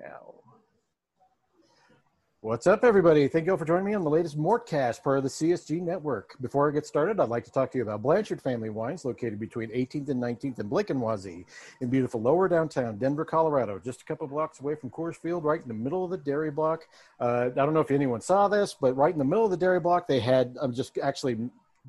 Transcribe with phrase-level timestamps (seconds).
[0.00, 0.34] now.
[2.42, 3.28] What's up, everybody?
[3.28, 6.36] Thank you all for joining me on the latest Mortcast, part of the CSG network.
[6.40, 9.38] Before I get started, I'd like to talk to you about Blanchard Family Wines, located
[9.38, 11.44] between 18th and 19th in Blake and Wazee,
[11.82, 15.60] in beautiful lower downtown Denver, Colorado, just a couple blocks away from Coors Field, right
[15.60, 16.88] in the middle of the dairy block.
[17.20, 19.58] Uh, I don't know if anyone saw this, but right in the middle of the
[19.58, 21.36] dairy block, they had, I'm just actually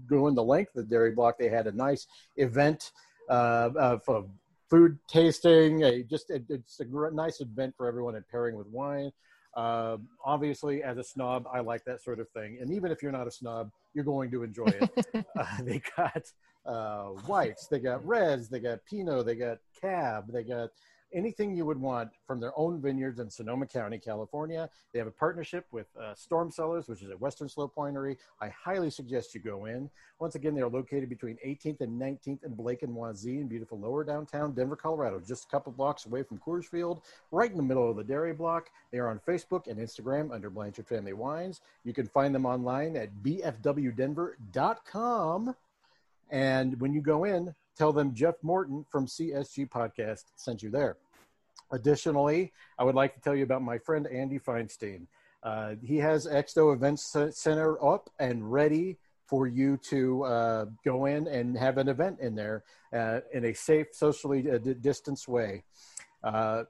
[0.09, 2.91] going the length of the dairy block, they had a nice event
[3.29, 3.69] uh,
[4.07, 4.27] of
[4.71, 9.11] food tasting, a, just a, it's a nice event for everyone and pairing with wine.
[9.55, 12.57] Uh, obviously, as a snob, I like that sort of thing.
[12.61, 15.05] And even if you're not a snob, you're going to enjoy it.
[15.37, 16.23] uh, they got
[16.65, 20.69] uh, whites, they got reds, they got Pinot, they got Cab, they got
[21.13, 24.69] anything you would want from their own vineyards in Sonoma County, California.
[24.93, 28.15] They have a partnership with uh, Storm Cellars, which is a Western Slope winery.
[28.39, 29.89] I highly suggest you go in.
[30.19, 33.79] Once again, they are located between 18th and 19th in Blake and Wazee in beautiful
[33.79, 37.63] lower downtown Denver, Colorado, just a couple blocks away from Coors Field, right in the
[37.63, 38.69] middle of the dairy block.
[38.91, 41.61] They are on Facebook and Instagram under Blanchard Family Wines.
[41.83, 45.55] You can find them online at bfwdenver.com.
[46.29, 50.97] And when you go in, tell them Jeff Morton from CSG Podcast sent you there.
[51.71, 55.07] Additionally, I would like to tell you about my friend Andy Feinstein.
[55.41, 61.25] Uh, he has EXDO Events Center up and ready for you to uh, go in
[61.25, 65.63] and have an event in there uh, in a safe, socially uh, distanced way.
[66.23, 66.65] Uh,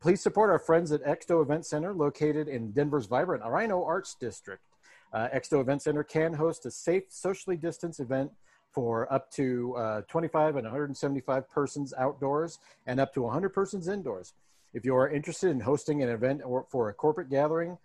[0.00, 4.62] please support our friends at EXDO Event Center, located in Denver's vibrant RiNo Arts District.
[5.12, 8.32] Uh, EXDO Event Center can host a safe, socially distanced event
[8.74, 14.34] for up to uh, 25 and 175 persons outdoors and up to 100 persons indoors.
[14.72, 17.78] If you are interested in hosting an event or for a corporate gathering,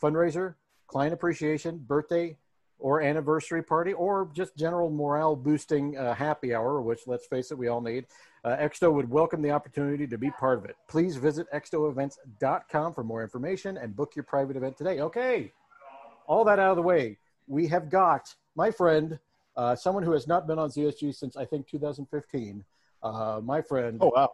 [0.00, 0.54] fundraiser,
[0.86, 2.36] client appreciation, birthday,
[2.78, 7.58] or anniversary party, or just general morale boosting uh, happy hour, which let's face it,
[7.58, 8.06] we all need,
[8.44, 10.76] uh, EXDO would welcome the opportunity to be part of it.
[10.88, 15.00] Please visit exdoevents.com for more information and book your private event today.
[15.00, 15.52] Okay,
[16.26, 17.16] all that out of the way,
[17.46, 19.18] we have got my friend
[19.56, 22.64] uh, someone who has not been on CSG since I think 2015.
[23.02, 23.98] Uh, my friend.
[24.00, 24.32] Oh wow.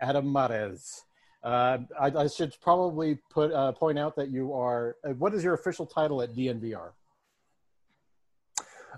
[0.00, 1.02] Adam Mares.
[1.42, 4.96] Uh, I, I, should probably put uh, point out that you are.
[5.04, 6.90] Uh, what is your official title at DNVR?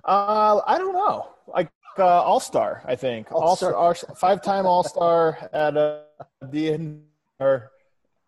[0.04, 1.28] Uh, I don't know.
[1.47, 3.31] Like All Star, I think.
[3.32, 5.75] All Star, five time All Star at
[6.42, 7.69] DNVR.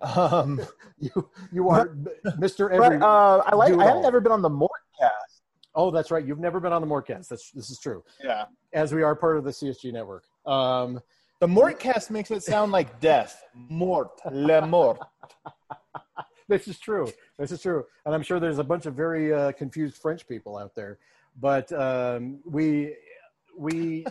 [0.03, 0.61] Um,
[0.99, 1.89] you you are
[2.39, 2.71] Mr.
[2.71, 2.99] Every.
[2.99, 3.73] But, I like.
[3.73, 5.40] I haven't ever been on the Mortcast.
[5.75, 6.25] Oh, that's right.
[6.25, 7.29] You've never been on the Mortcast.
[7.29, 8.03] That's this is true.
[8.23, 8.47] Yeah.
[8.73, 10.25] As we are part of the CSG network.
[10.47, 11.01] Um,
[11.41, 13.43] the Mortcast makes it sound like death.
[13.55, 14.99] Mort, le mort.
[16.49, 17.11] this is true.
[17.39, 20.59] This is true, and I'm sure there's a bunch of very uh, confused French people
[20.59, 20.99] out there.
[21.41, 22.95] But um, we
[23.57, 24.05] we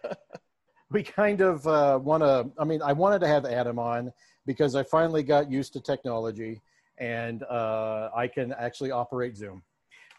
[0.90, 2.50] we kind of uh, want to.
[2.58, 4.12] I mean, I wanted to have Adam on
[4.46, 6.60] because I finally got used to technology,
[6.98, 9.62] and uh, I can actually operate Zoom.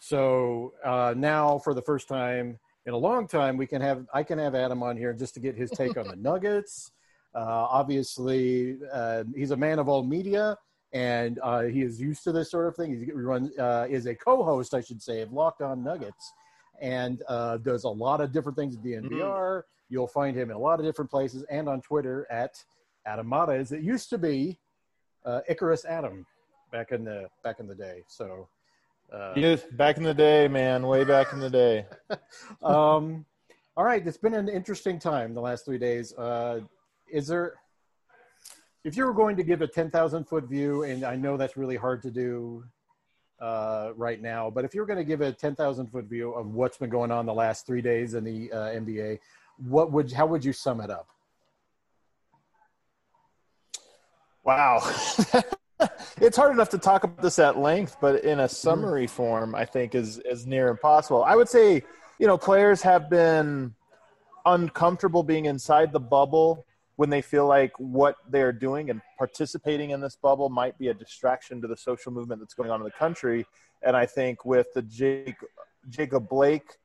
[0.03, 2.57] So uh, now, for the first time
[2.87, 5.39] in a long time, we can have I can have Adam on here just to
[5.39, 6.91] get his take on the Nuggets.
[7.35, 10.57] Uh, obviously, uh, he's a man of all media,
[10.91, 13.05] and uh, he is used to this sort of thing.
[13.05, 16.33] He runs uh, is a co-host, I should say, of Locked On Nuggets,
[16.81, 19.03] and uh, does a lot of different things at DNVR.
[19.11, 19.93] Mm-hmm.
[19.93, 22.55] You'll find him in a lot of different places and on Twitter at
[23.05, 23.71] Adam Mares.
[23.71, 24.57] It used to be
[25.47, 26.25] Icarus Adam
[26.71, 28.01] back in the back in the day.
[28.07, 28.47] So
[29.11, 31.85] uh, yes, back in the day, man, way back in the day.
[32.63, 33.25] um,
[33.75, 36.13] all right, it's been an interesting time the last three days.
[36.13, 36.61] Uh,
[37.11, 37.55] is there,
[38.85, 41.75] if you were going to give a 10,000 foot view, and I know that's really
[41.75, 42.63] hard to do
[43.41, 46.53] uh, right now, but if you were going to give a 10,000 foot view of
[46.53, 49.19] what's been going on the last three days in the uh, NBA,
[49.57, 51.07] what would, how would you sum it up?
[54.43, 54.81] Wow.
[56.19, 59.65] it's hard enough to talk about this at length, but in a summary form, I
[59.65, 61.23] think is is near impossible.
[61.23, 61.83] I would say,
[62.19, 63.73] you know, players have been
[64.45, 70.01] uncomfortable being inside the bubble when they feel like what they're doing and participating in
[70.01, 72.91] this bubble might be a distraction to the social movement that's going on in the
[72.91, 73.45] country.
[73.81, 75.37] And I think with the Jake,
[75.89, 76.77] Jacob Blake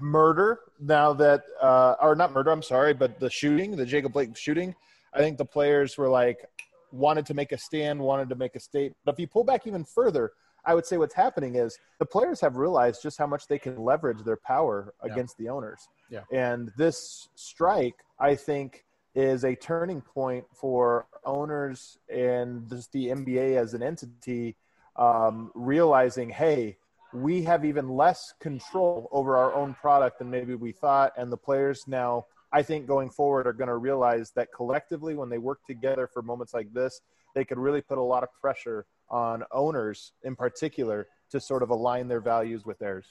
[0.00, 4.36] murder, now that, uh, or not murder, I'm sorry, but the shooting, the Jacob Blake
[4.36, 4.74] shooting,
[5.12, 6.44] I think the players were like,
[6.92, 8.92] wanted to make a stand, wanted to make a state.
[9.04, 10.32] But if you pull back even further,
[10.64, 13.82] I would say what's happening is the players have realized just how much they can
[13.82, 15.12] leverage their power yeah.
[15.12, 15.88] against the owners.
[16.10, 16.22] Yeah.
[16.32, 18.84] And this strike, I think,
[19.14, 24.56] is a turning point for owners and just the NBA as an entity
[24.96, 26.76] um, realizing, hey,
[27.12, 31.36] we have even less control over our own product than maybe we thought, and the
[31.36, 35.64] players now I think going forward are going to realize that collectively, when they work
[35.66, 37.00] together for moments like this,
[37.34, 41.70] they could really put a lot of pressure on owners in particular to sort of
[41.70, 43.06] align their values with theirs.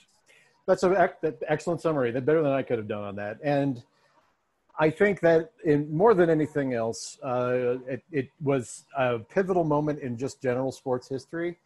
[0.68, 0.95] That's an
[1.47, 2.12] excellent summary.
[2.12, 3.39] That's better than I could have done on that.
[3.44, 3.81] And
[4.77, 10.00] I think that in more than anything else, uh, it, it, was a pivotal moment
[10.00, 11.57] in just general sports history.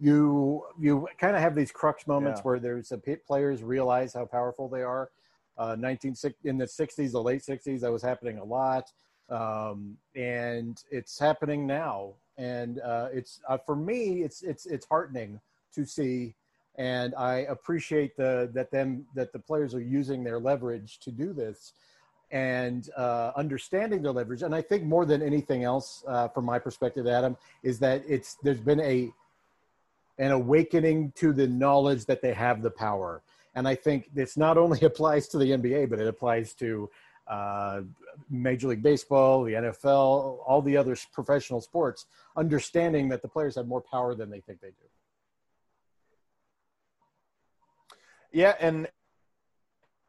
[0.00, 2.42] You you kind of have these crux moments yeah.
[2.44, 5.10] where there's a players realize how powerful they are.
[5.58, 6.14] Uh, 19
[6.44, 8.90] in the 60s, the late 60s, that was happening a lot,
[9.28, 12.14] um, and it's happening now.
[12.38, 15.40] And uh, it's uh, for me, it's it's it's heartening
[15.74, 16.34] to see
[16.76, 21.32] and I appreciate the that them that the players are using their leverage to do
[21.32, 21.72] this
[22.30, 24.42] and uh, understanding their leverage.
[24.42, 28.36] And I think more than anything else, uh, from my perspective, Adam, is that it's
[28.42, 29.12] there's been a
[30.18, 33.22] an awakening to the knowledge that they have the power.
[33.54, 36.90] And I think this not only applies to the NBA, but it applies to
[37.26, 37.82] uh,
[38.28, 42.06] Major League Baseball, the NFL, all the other professional sports,
[42.36, 44.74] understanding that the players have more power than they think they do.
[48.32, 48.88] Yeah, and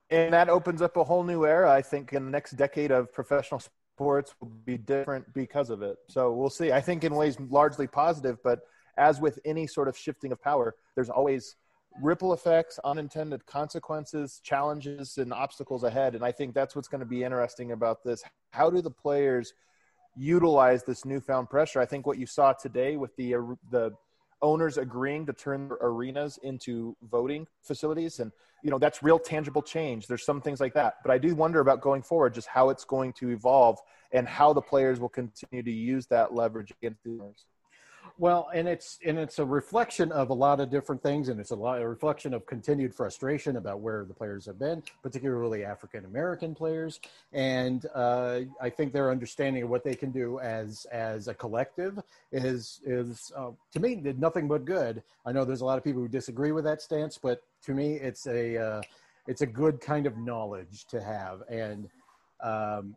[0.09, 1.71] and that opens up a whole new era.
[1.71, 3.61] I think in the next decade of professional
[3.95, 5.97] sports will be different because of it.
[6.07, 6.71] So we'll see.
[6.71, 8.61] I think in ways largely positive, but
[8.97, 11.55] as with any sort of shifting of power, there's always
[12.01, 16.15] ripple effects, unintended consequences, challenges, and obstacles ahead.
[16.15, 18.23] And I think that's what's going to be interesting about this.
[18.51, 19.53] How do the players
[20.15, 21.79] utilize this newfound pressure?
[21.79, 23.35] I think what you saw today with the
[23.69, 23.93] the
[24.43, 28.31] owners agreeing to turn their arenas into voting facilities and
[28.61, 31.61] you know that's real tangible change there's some things like that but i do wonder
[31.61, 33.79] about going forward just how it's going to evolve
[34.11, 37.45] and how the players will continue to use that leverage against the owners
[38.19, 41.49] well, and it's and it's a reflection of a lot of different things, and it's
[41.49, 46.05] a lot a reflection of continued frustration about where the players have been, particularly African
[46.05, 46.99] American players,
[47.31, 51.99] and uh, I think their understanding of what they can do as as a collective
[52.31, 55.01] is is uh, to me nothing but good.
[55.25, 57.95] I know there's a lot of people who disagree with that stance, but to me
[57.95, 58.81] it's a uh,
[59.25, 61.89] it's a good kind of knowledge to have, and
[62.43, 62.95] um,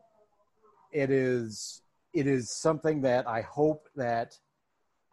[0.93, 1.81] it is
[2.13, 4.39] it is something that I hope that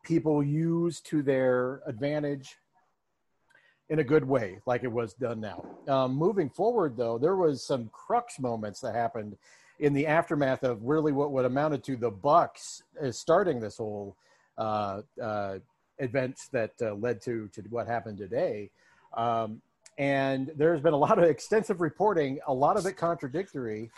[0.03, 2.57] people use to their advantage
[3.89, 5.65] in a good way, like it was done now.
[5.87, 9.37] Um, moving forward, though, there was some crux moments that happened
[9.79, 14.15] in the aftermath of really what would amounted to the Bucks starting this whole
[14.57, 15.59] uh, uh,
[15.99, 18.69] events that uh, led to to what happened today.
[19.15, 19.61] Um,
[19.97, 23.91] and there's been a lot of extensive reporting, a lot of it contradictory,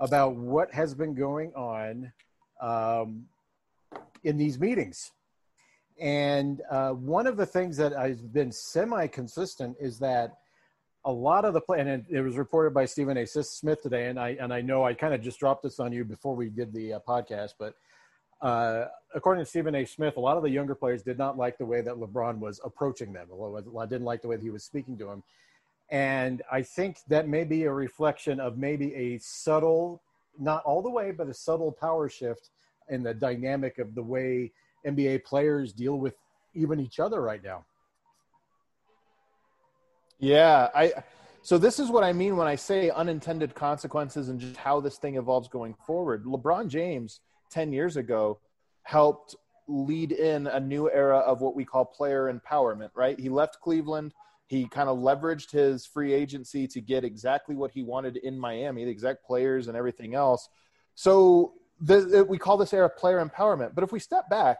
[0.00, 2.12] about what has been going on
[2.60, 3.26] um,
[4.24, 5.12] in these meetings
[6.00, 10.38] and uh, one of the things that has been semi-consistent is that
[11.04, 13.26] a lot of the play, and it, was reported by Stephen A.
[13.26, 16.04] Smith today, and I and I know I kind of just dropped this on you
[16.04, 17.74] before we did the uh, podcast, but
[18.40, 19.84] uh, according to Stephen A.
[19.84, 22.60] Smith, a lot of the younger players did not like the way that LeBron was
[22.64, 23.28] approaching them.
[23.32, 25.24] Although I didn't like the way that he was speaking to them,
[25.90, 30.02] and I think that may be a reflection of maybe a subtle,
[30.38, 32.50] not all the way, but a subtle power shift
[32.88, 34.52] in the dynamic of the way
[34.86, 36.14] NBA players deal with
[36.54, 37.64] even each other right now.
[40.18, 40.92] Yeah, I
[41.42, 44.96] so this is what I mean when I say unintended consequences and just how this
[44.96, 46.24] thing evolves going forward.
[46.24, 47.18] LeBron James
[47.50, 48.38] 10 years ago
[48.84, 49.34] helped
[49.66, 53.18] lead in a new era of what we call player empowerment, right?
[53.18, 54.14] He left Cleveland,
[54.46, 58.84] he kind of leveraged his free agency to get exactly what he wanted in Miami,
[58.84, 60.48] the exact players and everything else.
[60.94, 63.74] So the, we call this era player empowerment.
[63.74, 64.58] But if we step back,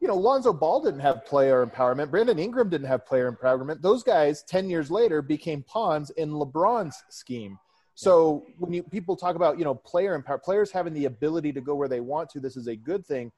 [0.00, 2.10] you know, Lonzo Ball didn't have player empowerment.
[2.10, 3.80] Brandon Ingram didn't have player empowerment.
[3.80, 7.58] Those guys, 10 years later, became pawns in LeBron's scheme.
[7.94, 11.62] So when you people talk about, you know, player empower players having the ability to
[11.62, 13.32] go where they want to, this is a good thing.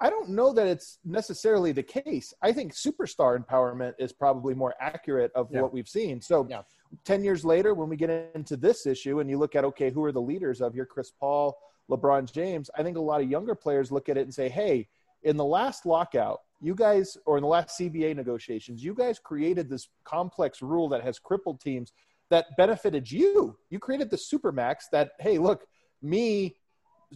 [0.00, 2.34] I don't know that it's necessarily the case.
[2.42, 5.62] I think superstar empowerment is probably more accurate of yeah.
[5.62, 6.20] what we've seen.
[6.20, 6.62] So yeah.
[7.04, 10.04] 10 years later, when we get into this issue and you look at, okay, who
[10.04, 10.86] are the leaders of here?
[10.86, 11.56] Chris Paul,
[11.90, 12.70] LeBron James.
[12.76, 14.86] I think a lot of younger players look at it and say, hey,
[15.22, 19.68] in the last lockout, you guys, or in the last CBA negotiations, you guys created
[19.68, 21.92] this complex rule that has crippled teams
[22.30, 23.56] that benefited you.
[23.70, 25.66] You created the supermax that, hey, look,
[26.02, 26.56] me,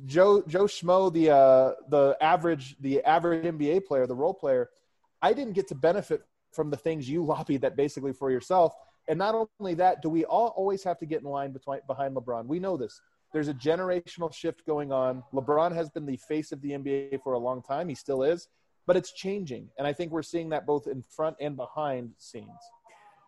[0.06, 4.70] Joe Joe Schmo, the uh, the average the average NBA player, the role player,
[5.20, 8.74] I didn't get to benefit from the things you lobbied that basically for yourself.
[9.08, 12.14] And not only that, do we all always have to get in line between, behind
[12.14, 12.46] LeBron?
[12.46, 13.00] We know this.
[13.32, 15.22] There's a generational shift going on.
[15.32, 17.88] LeBron has been the face of the NBA for a long time.
[17.88, 18.48] He still is,
[18.86, 19.68] but it's changing.
[19.78, 22.48] And I think we're seeing that both in front and behind scenes.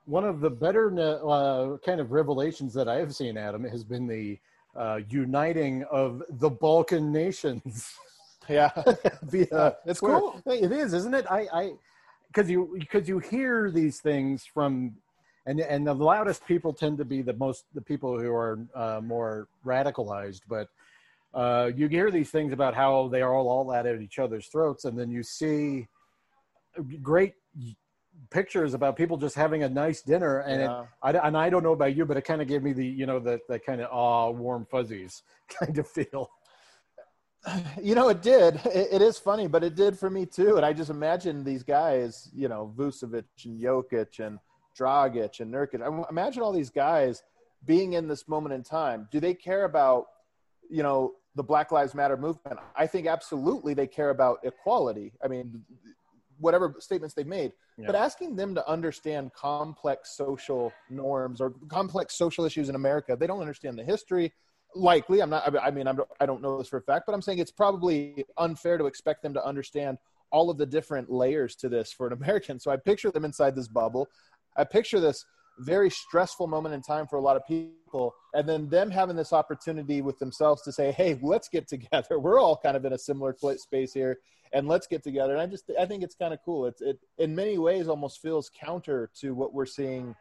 [0.07, 4.07] One of the better uh, kind of revelations that I have seen, Adam, has been
[4.07, 4.39] the
[4.77, 7.93] uh, uniting of the Balkan nations.
[8.47, 8.71] Yeah,
[9.23, 10.39] via it's cool.
[10.45, 11.25] It is, isn't it?
[11.31, 11.73] I, I,
[12.27, 14.97] because you because you hear these things from,
[15.47, 19.01] and and the loudest people tend to be the most the people who are uh,
[19.03, 20.69] more radicalized, but.
[21.33, 24.85] Uh, you hear these things about how they are all, all at each other's throats,
[24.85, 25.89] and then you see
[27.03, 27.35] great
[28.31, 30.83] pictures about people just having a nice dinner and Yeah.
[30.83, 32.87] it, I, and I don't know about you but it kind of gave me the
[32.87, 36.31] you know the, the kind of ah warm fuzzies kind of feel
[37.83, 38.55] You know, it did.
[38.65, 40.57] It, it is funny, but it did for me too.
[40.57, 44.39] And I just imagine these guys, you know, Vucevic and Jokic and
[44.79, 45.83] Dragic and Nurkic.
[45.83, 47.23] I imagine all these guys
[47.65, 49.09] being in this moment in time.
[49.11, 50.07] Do they care about,
[50.71, 52.59] you know, the Black Lives Matter movement?
[52.77, 55.13] I think absolutely they care about equality.
[55.23, 55.65] I mean,
[56.39, 57.53] whatever statements they've made.
[57.79, 57.87] Yeah.
[57.87, 63.27] But asking them to understand complex social norms or complex social issues in America, they
[63.27, 64.33] don't understand the history
[64.75, 67.23] likely i'm not i mean I'm, i don't know this for a fact but i'm
[67.23, 69.99] saying it's probably unfair to expect them to understand
[70.31, 73.55] all of the different layers to this for an american so i picture them inside
[73.55, 74.09] this bubble
[74.57, 75.25] i picture this
[75.59, 79.33] very stressful moment in time for a lot of people and then them having this
[79.33, 82.19] opportunity with themselves to say hey let's get together.
[82.19, 84.19] We're all kind of in a similar space here
[84.53, 85.33] and let's get together.
[85.33, 86.67] And i just i think it's kind of cool.
[86.67, 90.15] It's it in many ways almost feels counter to what we're seeing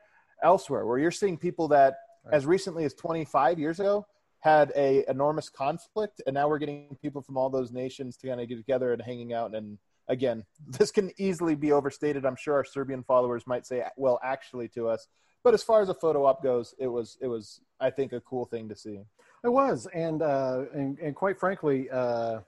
[0.43, 1.95] elsewhere where you're seeing people that
[2.31, 4.05] as recently as 25 years ago
[4.39, 8.41] had a enormous conflict and now we're getting people from all those nations to kind
[8.41, 12.25] of get together and hanging out and again this can easily be overstated.
[12.25, 15.07] I'm sure our serbian followers might say well actually to us.
[15.43, 18.22] But as far as a photo op goes it was it was i think a
[18.22, 19.00] cool thing to see.
[19.43, 22.39] It was, and uh, and, and quite frankly, uh,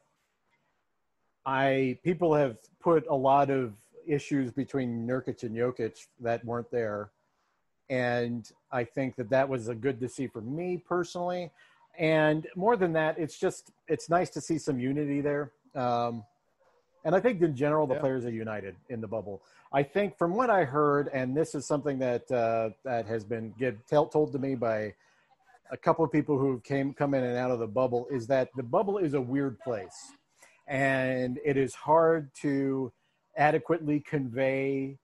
[1.45, 3.73] I people have put a lot of
[4.07, 7.11] issues between Nurkic and Jokic that weren't there,
[7.89, 11.51] and I think that that was a good to see for me personally.
[11.97, 15.51] And more than that, it's just it's nice to see some unity there.
[15.75, 16.23] Um,
[17.05, 18.01] and I think in general, the Yeah.
[18.01, 19.43] players are united in the bubble.
[19.71, 23.53] I think from what I heard, and this is something that uh, that has been
[23.59, 24.93] get, tell, told to me by
[25.71, 28.49] a couple of people who came come in and out of the bubble, is that
[28.55, 30.13] the bubble is a weird place,
[30.67, 32.91] and it is hard to
[33.37, 34.97] adequately convey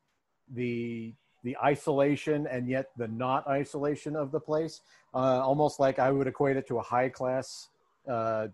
[0.49, 4.81] the the isolation and yet the not isolation of the place.
[5.13, 7.69] Uh, almost like I would equate it to a high class
[8.07, 8.47] uh,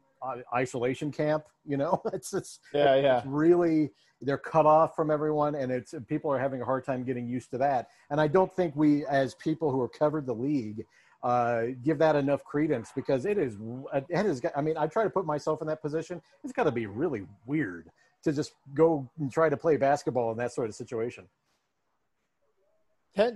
[0.54, 1.44] isolation camp.
[1.66, 5.94] You know, it's it's yeah yeah it's really they're cut off from everyone and it's
[6.08, 9.06] people are having a hard time getting used to that and i don't think we
[9.06, 10.86] as people who have covered the league
[11.24, 13.58] uh, give that enough credence because it is
[13.94, 16.72] it is i mean i try to put myself in that position it's got to
[16.72, 17.90] be really weird
[18.24, 21.28] to just go and try to play basketball in that sort of situation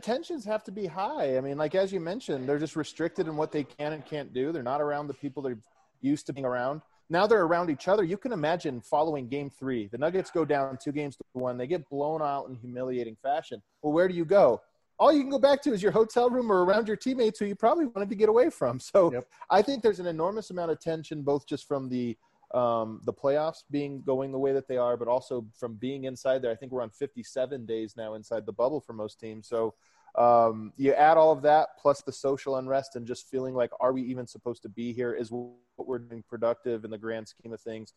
[0.02, 1.38] tensions have to be high.
[1.38, 4.32] I mean, like as you mentioned, they're just restricted in what they can and can't
[4.32, 4.52] do.
[4.52, 5.58] They're not around the people they're
[6.02, 6.82] used to being around.
[7.10, 8.04] Now they're around each other.
[8.04, 9.88] You can imagine following game three.
[9.88, 11.58] The Nuggets go down two games to one.
[11.58, 13.62] They get blown out in humiliating fashion.
[13.82, 14.62] Well, where do you go?
[14.98, 17.46] All you can go back to is your hotel room or around your teammates who
[17.46, 18.80] you probably wanted to get away from.
[18.94, 19.28] So Yep.
[19.50, 22.18] I think there's an enormous amount of tension, both just from the
[22.54, 26.42] um, the playoffs being going the way that they are, but also from being inside
[26.42, 26.52] there.
[26.52, 29.48] I think we're on 57 days now inside the bubble for most teams.
[29.48, 29.74] So
[30.16, 33.94] um, you add all of that plus the social unrest and just feeling like, are
[33.94, 35.14] we even supposed to be here?
[35.14, 37.94] Is what we're doing productive in the grand scheme of things?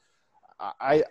[0.61, 1.05] I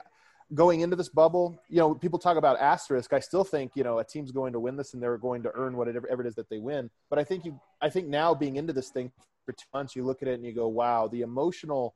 [0.54, 3.14] going into this bubble, you know, people talk about asterisk.
[3.14, 5.52] I still think you know a team's going to win this and they're going to
[5.54, 6.90] earn whatever it is that they win.
[7.10, 9.12] But I think you, I think now being into this thing
[9.46, 11.96] for two months, you look at it and you go, wow, the emotional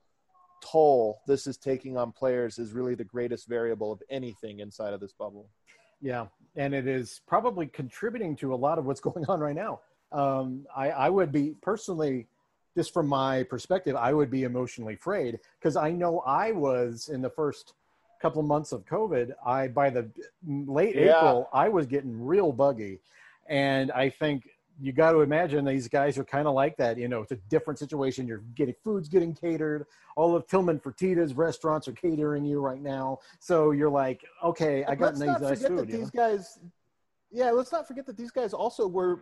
[0.62, 5.00] toll this is taking on players is really the greatest variable of anything inside of
[5.00, 5.50] this bubble.
[6.02, 9.80] Yeah, and it is probably contributing to a lot of what's going on right now.
[10.12, 12.28] Um, I, I would be personally,
[12.76, 17.22] just from my perspective, I would be emotionally frayed because I know I was in
[17.22, 17.74] the first
[18.22, 19.32] couple of months of COVID.
[19.46, 20.10] I by the
[20.46, 21.18] late Yeah.
[21.18, 23.00] April, I was getting real buggy,
[23.48, 24.50] and I think
[24.80, 26.98] you got to imagine these guys are kind of like that.
[26.98, 28.28] You know, it's a different situation.
[28.28, 29.86] You're getting food's getting catered.
[30.16, 33.20] All of Tillman Fertitta's restaurants are catering you right now.
[33.40, 35.80] So you're like, okay, I got let's nice not nice forget food.
[35.80, 36.00] that you know?
[36.00, 36.60] these guys
[37.32, 39.20] yeah let's not forget that these guys also were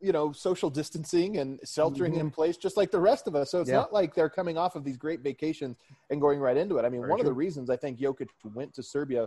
[0.00, 3.60] you know social distancing and sheltering in place just like the rest of us so
[3.60, 3.74] it's Mm-hmm.
[3.74, 3.80] Yeah.
[3.80, 5.76] not like they're coming off of these great vacations
[6.10, 8.28] and going right into it i mean Very one of the reasons i think Jokic
[8.54, 9.26] went to serbia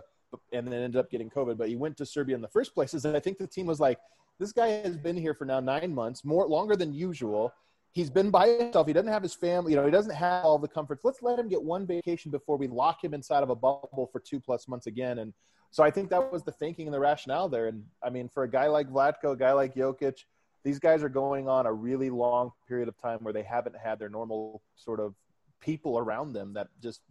[0.52, 2.94] and then ended up getting covid but he went to serbia in the first place
[2.94, 3.98] is that i think the team was like
[4.38, 7.52] this guy has been here for now nine months more longer than usual
[7.92, 10.58] he's been by himself he doesn't have his family you know he doesn't have all
[10.58, 13.54] the comforts let's let him get one vacation before we lock him inside of a
[13.54, 15.32] bubble for two plus months again and
[15.70, 17.66] so I think that was the thinking and the rationale there.
[17.66, 20.20] And I mean, for a guy like Vlatko, a guy like Jokic,
[20.64, 23.98] These guys are going on a really long period of time where they haven't had
[23.98, 25.14] their normal sort of
[25.60, 27.02] people around them that just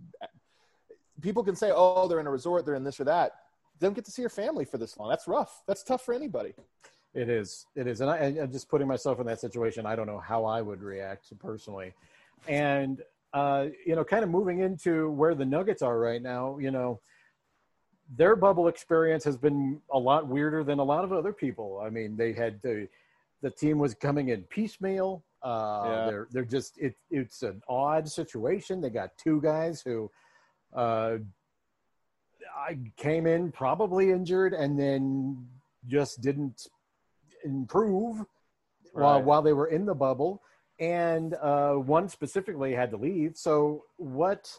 [1.21, 3.33] people can say, oh, they're in a resort, they're in this or that.
[3.79, 5.09] They don't get to see your family for this long.
[5.09, 5.61] That's rough.
[5.67, 6.53] That's tough for anybody.
[7.15, 7.65] It is.
[7.75, 8.01] It is.
[8.01, 9.85] And I, am just putting myself in that situation.
[9.85, 11.93] I don't know how I would react personally.
[12.47, 13.01] And,
[13.33, 16.99] uh, you know, kind of moving into where the Nuggets are right now, you know,
[18.17, 21.81] their bubble experience has been a lot weirder than a lot of other people.
[21.83, 22.87] I mean, they had to,
[23.41, 25.23] the team was coming in piecemeal.
[25.41, 26.05] Uh, yeah.
[26.05, 28.81] They're they're just it, it's an odd situation.
[28.81, 30.09] They got two guys who
[30.73, 31.17] uh,
[32.55, 35.47] I came in probably injured and then
[35.87, 36.67] just didn't
[37.45, 38.25] improve right.
[38.93, 40.41] while while they were in the bubble,
[40.79, 43.37] and uh, one specifically had to leave.
[43.37, 44.51] So what?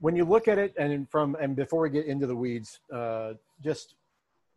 [0.00, 3.34] When you look at it, and from and before we get into the weeds, uh,
[3.62, 3.94] just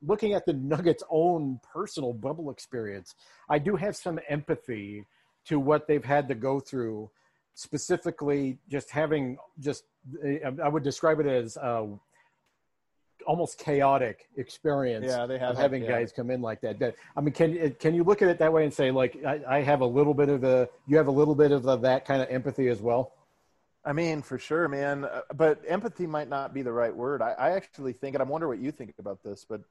[0.01, 3.15] looking at the Nuggets' own personal bubble experience,
[3.49, 5.05] I do have some empathy
[5.45, 7.09] to what they've had to go through.
[7.53, 9.83] Specifically, just having just
[10.63, 11.85] I would describe it as uh,
[13.27, 15.05] almost chaotic experience.
[15.05, 15.89] Yeah, they have having yeah.
[15.89, 16.95] guys come in like that.
[17.15, 19.61] I mean, can can you look at it that way and say like I, I
[19.61, 22.21] have a little bit of a you have a little bit of a, that kind
[22.21, 23.13] of empathy as well?
[23.85, 25.05] I mean, for sure, man.
[25.05, 27.21] Uh, but empathy might not be the right word.
[27.21, 29.61] I, I actually think, and I wonder what you think about this, but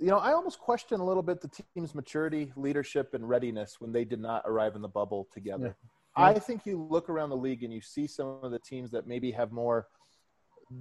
[0.00, 3.92] you know, I almost question a little bit the team's maturity, leadership, and readiness when
[3.92, 5.76] they did not arrive in the bubble together.
[6.16, 6.24] Yeah.
[6.24, 9.06] I think you look around the league and you see some of the teams that
[9.06, 9.86] maybe have more,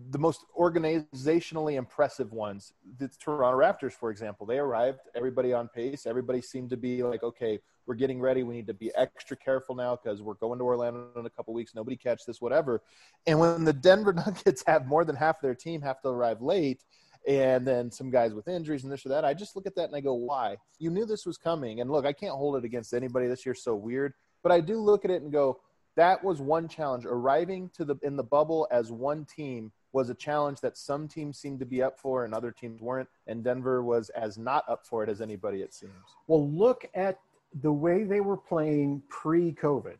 [0.10, 2.74] the most organizationally impressive ones.
[2.98, 6.06] The Toronto Raptors, for example, they arrived, everybody on pace.
[6.06, 8.44] Everybody seemed to be like, okay, we're getting ready.
[8.44, 11.54] We need to be extra careful now because we're going to Orlando in a couple
[11.54, 11.74] weeks.
[11.74, 12.82] Nobody catch this, whatever.
[13.26, 16.42] And when the Denver Nuggets have more than half of their team have to arrive
[16.42, 16.84] late–
[17.28, 19.26] and then some guys with injuries and this or that.
[19.26, 20.56] I just look at that and I go, why?
[20.80, 21.82] You knew this was coming.
[21.82, 23.28] And look, I can't hold it against anybody.
[23.28, 24.14] This year's so weird.
[24.44, 25.60] But I do look at it and go,
[25.98, 27.06] that was one challenge.
[27.06, 31.40] Arriving to the in the bubble as one team was a challenge that some teams
[31.40, 33.10] seemed to be up for and other teams weren't.
[33.26, 35.92] And Denver was as not up for it as anybody, it seems.
[36.28, 37.20] Well, look at
[37.64, 39.98] the way they were playing pre COVID.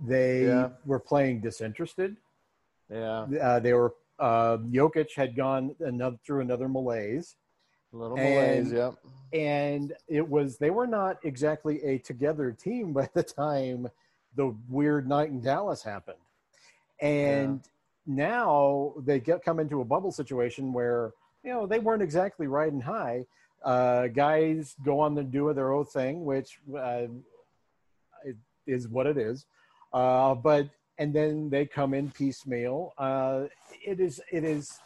[0.00, 0.68] They yeah.
[0.84, 2.18] were playing disinterested.
[2.88, 3.26] Yeah.
[3.42, 7.34] Uh, they were uh, Jokic had gone another through another malaise.
[7.92, 8.94] A little malaise, yep.
[9.32, 13.88] And it was they were not exactly a together team by the time
[14.36, 16.22] the weird night in Dallas happened.
[17.00, 17.66] And.
[18.06, 22.80] Now they get come into a bubble situation where you know they weren't exactly riding
[22.80, 23.24] high.
[23.64, 27.06] Uh, guys go on to do their own thing, which uh,
[28.66, 29.46] is what it is.
[29.92, 32.92] Uh, but and then they come in piecemeal.
[32.98, 33.44] Uh,
[33.84, 34.78] it is it is.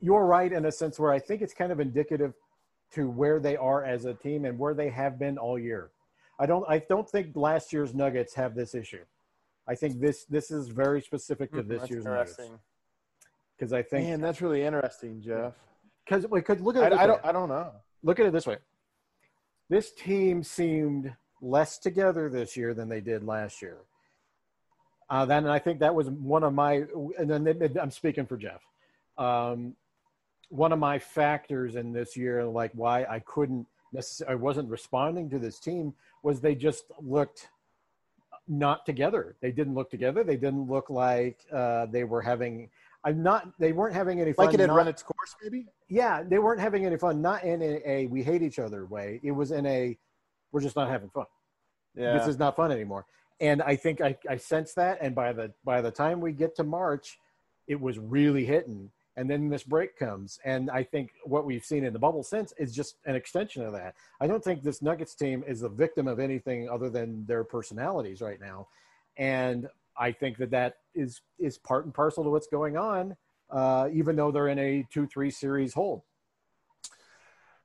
[0.00, 2.34] You're right in a sense where I think it's kind of indicative
[2.92, 5.90] to where they are as a team and where they have been all year.
[6.38, 9.04] I don't I don't think last year's Nuggets have this issue.
[9.66, 12.38] I think this this is very specific to hmm, this year's Nuggets.
[13.56, 15.54] Because I think man, that's really interesting, Jeff.
[16.04, 17.72] Because because look at it I, I don't I don't know.
[18.02, 18.58] Look at it this way.
[19.70, 23.78] This team seemed less together this year than they did last year.
[25.10, 26.84] Uh, then I think that was one of my,
[27.18, 28.62] and then I'm speaking for Jeff.
[29.18, 29.74] Um,
[30.48, 35.28] one of my factors in this year, like why I couldn't necessarily, I wasn't responding
[35.30, 37.48] to this team, was they just looked
[38.48, 39.36] not together.
[39.40, 40.24] They didn't look together.
[40.24, 42.70] They didn't look like uh, they were having.
[43.04, 43.52] I'm not.
[43.58, 44.46] They weren't having any fun.
[44.46, 45.66] Like it had not, run its course, maybe.
[45.88, 47.20] Yeah, they weren't having any fun.
[47.20, 49.20] Not in a, a we hate each other way.
[49.22, 49.96] It was in a
[50.52, 51.26] we're just not having fun.
[51.96, 52.18] Yeah.
[52.18, 53.06] This is not fun anymore
[53.40, 54.98] and I think I, I sense that.
[55.00, 57.18] And by the by the time we get to March,
[57.66, 58.90] it was really hitting.
[59.16, 62.52] And then this break comes, and I think what we've seen in the bubble since
[62.58, 63.94] is just an extension of that.
[64.20, 68.20] I don't think this Nuggets team is the victim of anything other than their personalities
[68.20, 68.66] right now,
[69.16, 73.14] and I think that that is is part and parcel to what's going on,
[73.50, 76.02] uh, even though they're in a two three series hold.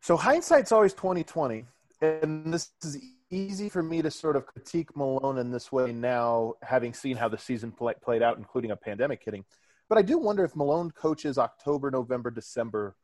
[0.01, 1.65] So hindsight's always twenty twenty,
[1.99, 2.99] and this is
[3.31, 7.27] easy for me to sort of critique Malone in this way now, having seen how
[7.27, 9.45] the season play, played out, including a pandemic hitting.
[9.89, 12.95] But I do wonder if Malone coaches October, November, December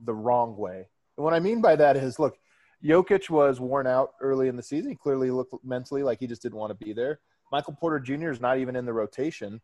[0.00, 0.88] the wrong way.
[1.16, 2.36] And what I mean by that is, look,
[2.84, 4.90] Jokic was worn out early in the season.
[4.90, 7.20] He clearly looked mentally like he just didn't want to be there.
[7.52, 8.30] Michael Porter Jr.
[8.30, 9.60] is not even in the rotation.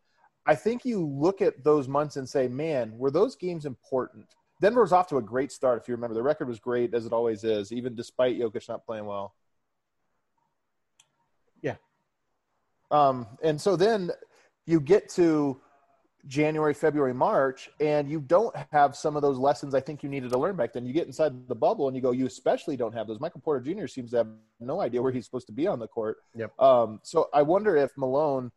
[0.47, 4.27] I think you look at those months and say, man, were those games important?
[4.61, 6.15] Denver was off to a great start, if you remember.
[6.15, 9.35] The record was great, as it always is, even despite Jokic not playing well.
[11.61, 11.77] Yeah.
[12.91, 14.11] Um, and so then
[14.67, 15.61] you get to
[16.27, 20.31] January, February, March, and you don't have some of those lessons I think you needed
[20.31, 20.85] to learn back then.
[20.85, 23.21] You get inside the bubble and you go, you especially don't have those.
[23.21, 23.87] Michael Porter Jr.
[23.87, 24.29] seems to have
[24.61, 26.19] no idea where he's supposed to be on the court.
[26.35, 26.61] Yep.
[26.61, 28.51] Um, so I wonder if Malone,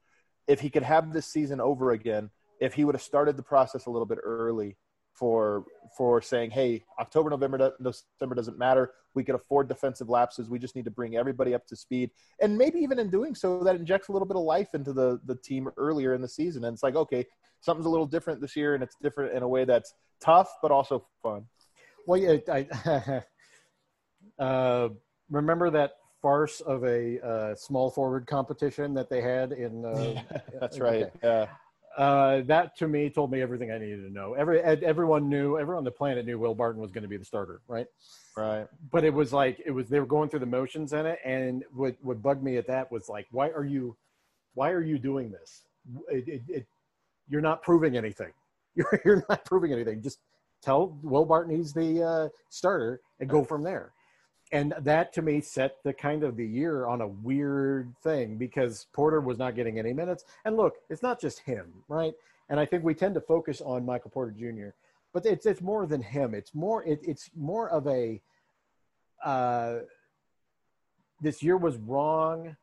[0.47, 3.85] if he could have this season over again, if he would have started the process
[3.85, 4.77] a little bit early
[5.21, 8.91] for for saying, hey, October, November, December doesn't matter.
[9.13, 10.49] We can afford defensive lapses.
[10.49, 12.09] We just need to bring everybody up to speed,
[12.41, 15.19] and maybe even in doing so, that injects a little bit of life into the
[15.25, 16.65] the team earlier in the season.
[16.65, 17.23] And it's like, okay,
[17.59, 20.71] something's a little different this year, and it's different in a way that's tough but
[20.71, 21.45] also fun.
[22.07, 23.21] Well, yeah, I
[24.43, 24.89] uh,
[25.29, 29.85] remember that farce of a uh, small forward competition that they had in.
[29.85, 30.19] Uh,
[30.59, 31.03] that's right.
[31.03, 31.11] Okay.
[31.23, 31.45] Yeah
[31.97, 34.33] uh, that to me told me everything I needed to know.
[34.33, 37.25] Every everyone knew, everyone on the planet knew Will Barton was going to be the
[37.25, 37.87] starter, right?
[38.37, 38.67] Right.
[38.91, 41.63] But it was like it was they were going through the motions in it, and
[41.73, 43.97] what what bugged me at that was like, why are you,
[44.53, 45.63] why are you doing this?
[46.09, 46.67] It, it, it,
[47.27, 48.31] you're not proving anything.
[48.73, 50.01] You're you're not proving anything.
[50.01, 50.19] Just
[50.61, 53.91] tell Will Barton he's the uh, starter and go from there
[54.51, 58.87] and that to me set the kind of the year on a weird thing because
[58.91, 60.25] Porter was not getting any minutes.
[60.43, 62.13] And look, it's not just him, right?
[62.49, 64.69] And I think we tend to focus on Michael Porter Jr.,
[65.13, 66.33] but it's it's more than him.
[66.33, 68.21] It's more it, it's more of a
[69.23, 69.79] uh,
[71.21, 72.55] this year was wrong.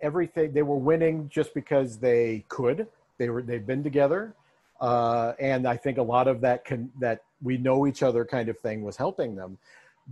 [0.00, 2.86] Everything they were winning just because they could.
[3.18, 4.34] They were they've been together,
[4.80, 8.48] uh, and I think a lot of that can that we know each other kind
[8.48, 9.58] of thing was helping them.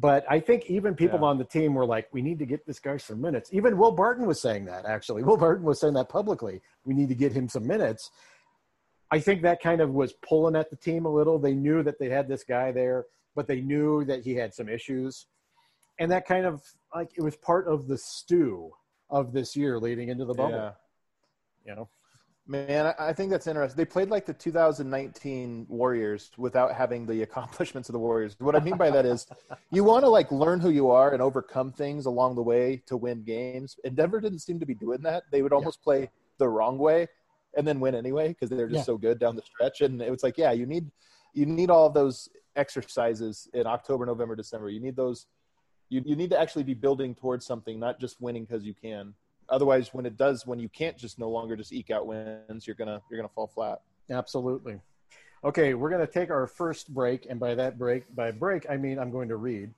[0.01, 1.27] But I think even people yeah.
[1.27, 3.51] on the team were like, we need to get this guy some minutes.
[3.53, 5.23] Even Will Barton was saying that, actually.
[5.25, 6.61] Will Barton was saying that publicly.
[6.85, 8.11] We need to get him some minutes.
[9.11, 11.39] I think that kind of was pulling at the team a little.
[11.39, 14.69] They knew that they had this guy there, but they knew that he had some
[14.69, 15.27] issues.
[15.99, 16.63] And that kind of
[16.95, 18.71] like it was part of the stew
[19.11, 20.55] of this year leading into the bubble.
[20.55, 20.71] Yeah.
[21.67, 21.89] You know?
[22.51, 23.77] Man, I think that's interesting.
[23.77, 28.37] They played like the 2019 Warriors without having the accomplishments of the Warriors.
[28.39, 29.27] What I mean by that is
[29.71, 32.97] you want to like learn who you are and overcome things along the way to
[32.97, 33.77] win games.
[33.85, 35.25] And Denver didn't seem to be doing that.
[35.31, 35.85] They would almost yeah.
[35.85, 37.07] play the wrong way
[37.55, 38.85] and then win anyway because they're just yeah.
[38.85, 39.83] so good down the stretch.
[39.83, 40.91] And it was like, yeah, you need
[41.35, 44.71] you need all of those exercises in October, November, December.
[44.71, 45.27] You need those
[45.91, 49.13] you, you need to actually be building towards something, not just winning because you can
[49.49, 52.77] otherwise when it does when you can't just no longer just eke out wins you're
[52.77, 53.81] gonna you're gonna fall flat.
[54.11, 54.81] Absolutely.
[55.45, 58.99] Okay we're gonna take our first break and by that break by break i mean
[58.99, 59.73] i'm going to read.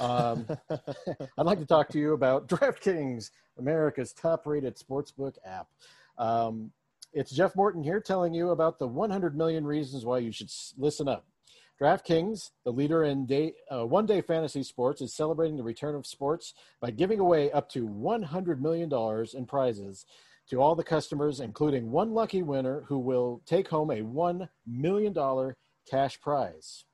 [0.00, 5.68] Um, i'd like to talk to you about draftkings america's top rated sportsbook app.
[6.18, 6.70] Um,
[7.12, 11.08] it's jeff morton here telling you about the 100 million reasons why you should listen
[11.08, 11.26] up
[11.82, 16.06] DraftKings, the leader in day, uh, one day fantasy sports, is celebrating the return of
[16.06, 18.88] sports by giving away up to $100 million
[19.34, 20.06] in prizes
[20.48, 25.54] to all the customers, including one lucky winner who will take home a $1 million
[25.90, 26.84] cash prize.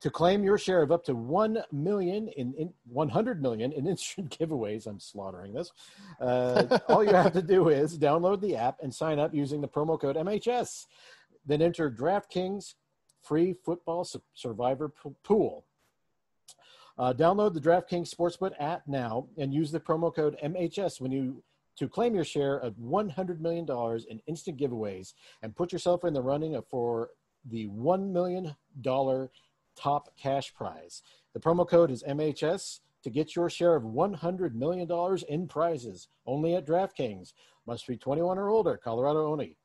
[0.00, 4.34] To claim your share of up to 1 million in, in 100 million in instant
[4.38, 5.70] giveaways, I'm slaughtering this.
[6.18, 9.68] Uh, all you have to do is download the app and sign up using the
[9.68, 10.86] promo code MHS.
[11.44, 12.72] Then enter DraftKings
[13.22, 14.92] free football survivor
[15.24, 15.64] pool.
[16.98, 21.42] Uh, download the DraftKings Sportsbook app now and use the promo code MHS when you
[21.76, 23.66] to claim your share of $100 million
[24.08, 27.10] in instant giveaways and put yourself in the running for
[27.50, 28.54] the $1 million
[29.76, 31.02] top cash prize.
[31.34, 34.88] The promo code is MHS to get your share of $100 million
[35.28, 37.34] in prizes only at DraftKings.
[37.66, 39.56] Must be 21 or older, Colorado only.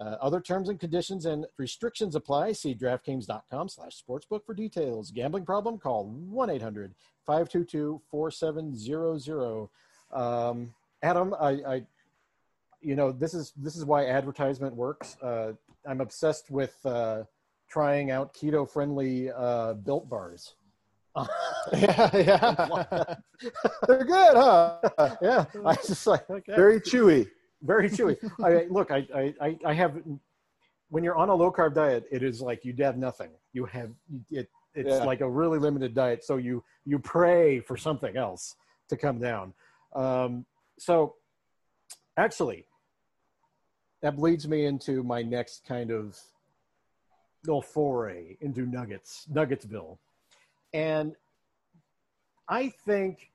[0.00, 2.52] Uh, other terms and conditions and restrictions apply.
[2.52, 5.10] See DraftKings.com slash sportsbook for details.
[5.10, 5.76] Gambling problem?
[5.78, 6.08] Call
[7.28, 9.68] 1-800-522-4700.
[10.12, 11.84] Um, Adam, I, I,
[12.80, 15.16] you know, this is, this is why advertisement works.
[15.20, 17.24] Uh, I'm obsessed with uh,
[17.68, 20.54] trying out keto-friendly uh, built bars.
[21.72, 23.14] yeah, yeah.
[23.88, 24.78] They're good, huh?
[25.20, 25.46] yeah.
[25.66, 26.54] I just like okay.
[26.54, 27.28] very chewy
[27.62, 28.16] very chewy.
[28.42, 30.00] I look, I, I, I have
[30.90, 33.30] when you're on a low carb diet, it is like you have nothing.
[33.52, 33.90] You have
[34.30, 34.48] it.
[34.74, 35.04] It's yeah.
[35.04, 38.54] like a really limited diet, so you you pray for something else
[38.88, 39.52] to come down.
[39.94, 40.46] Um,
[40.78, 41.16] so,
[42.16, 42.66] actually,
[44.02, 46.18] that leads me into my next kind of
[47.44, 49.98] little foray into Nuggets, Nuggetsville,
[50.72, 51.14] and
[52.48, 53.30] I think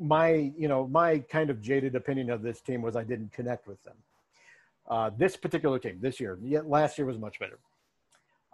[0.00, 3.66] my you know my kind of jaded opinion of this team was I didn't connect
[3.66, 3.96] with them.
[4.88, 7.58] Uh, this particular team this year, yet last year was much better.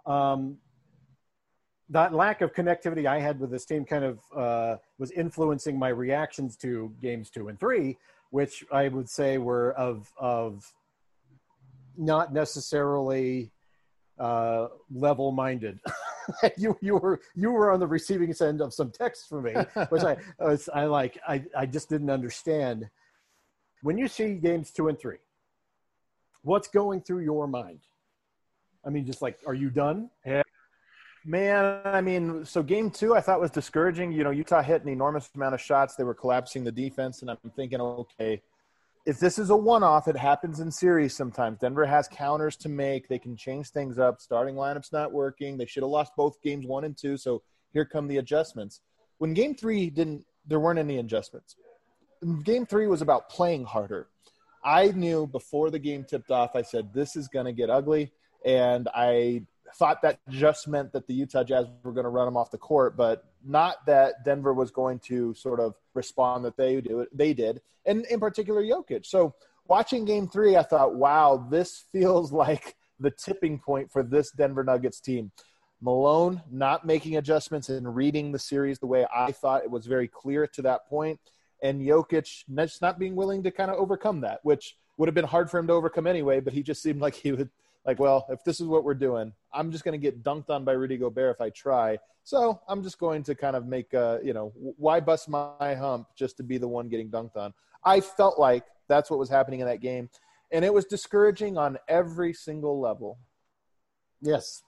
[0.05, 0.57] Um,
[1.89, 5.89] that lack of connectivity I had with this team kind of uh, was influencing my
[5.89, 7.97] reactions to games two and three,
[8.29, 10.71] which I would say were of of
[11.97, 13.51] not necessarily
[14.19, 15.79] uh, level-minded.
[16.57, 19.53] you you were you were on the receiving end of some text for me,
[19.89, 22.89] which I was, I like I I just didn't understand.
[23.81, 25.17] When you see games two and three,
[26.43, 27.79] what's going through your mind?
[28.85, 30.09] I mean, just like, are you done?
[30.25, 30.43] Yeah.
[31.25, 34.11] Man, I mean, so game two I thought was discouraging.
[34.11, 35.95] You know, Utah hit an enormous amount of shots.
[35.95, 38.41] They were collapsing the defense, and I'm thinking, okay,
[39.09, 41.57] if this is a one-off, it happens in series sometimes.
[41.57, 43.07] Denver has counters to make.
[43.07, 44.21] They can change things up.
[44.21, 45.57] Starting lineup's not working.
[45.57, 47.17] They should have lost both games one and two.
[47.17, 47.41] So
[47.73, 48.81] here come the adjustments.
[49.17, 51.55] When game three didn't, there weren't any adjustments.
[52.43, 54.09] Game three was about playing harder.
[54.63, 56.55] I knew before the game tipped off.
[56.55, 58.11] I said this is going to get ugly,
[58.45, 59.41] and I
[59.75, 62.57] thought that just meant that the Utah Jazz were going to run them off the
[62.57, 67.09] court, but not that Denver was going to sort of respond that they do it.
[67.15, 69.05] they did, and in particular Jokic.
[69.05, 69.33] So
[69.67, 74.63] watching Game Three, I thought, wow, this feels like the tipping point for this Denver
[74.63, 75.31] Nuggets team.
[75.81, 80.09] Malone not making adjustments and reading the series the way I thought it was very
[80.09, 81.19] clear to that point,
[81.63, 85.25] and Jokic just not being willing to kind of overcome that, which would have been
[85.25, 86.41] hard for him to overcome anyway.
[86.41, 87.49] But he just seemed like he would
[87.89, 90.63] like, well, if this is what we're doing, I'm just going to get dunked on
[90.63, 91.97] by Rudy Gobert if I try.
[92.23, 96.05] So I'm just going to kind of make, uh, you know, why bust my hump
[96.15, 97.51] just to be the one getting dunked on?
[97.83, 100.07] I felt like that's what was happening in that game.
[100.51, 103.17] And it was discouraging on every single level.
[104.21, 104.61] Yes.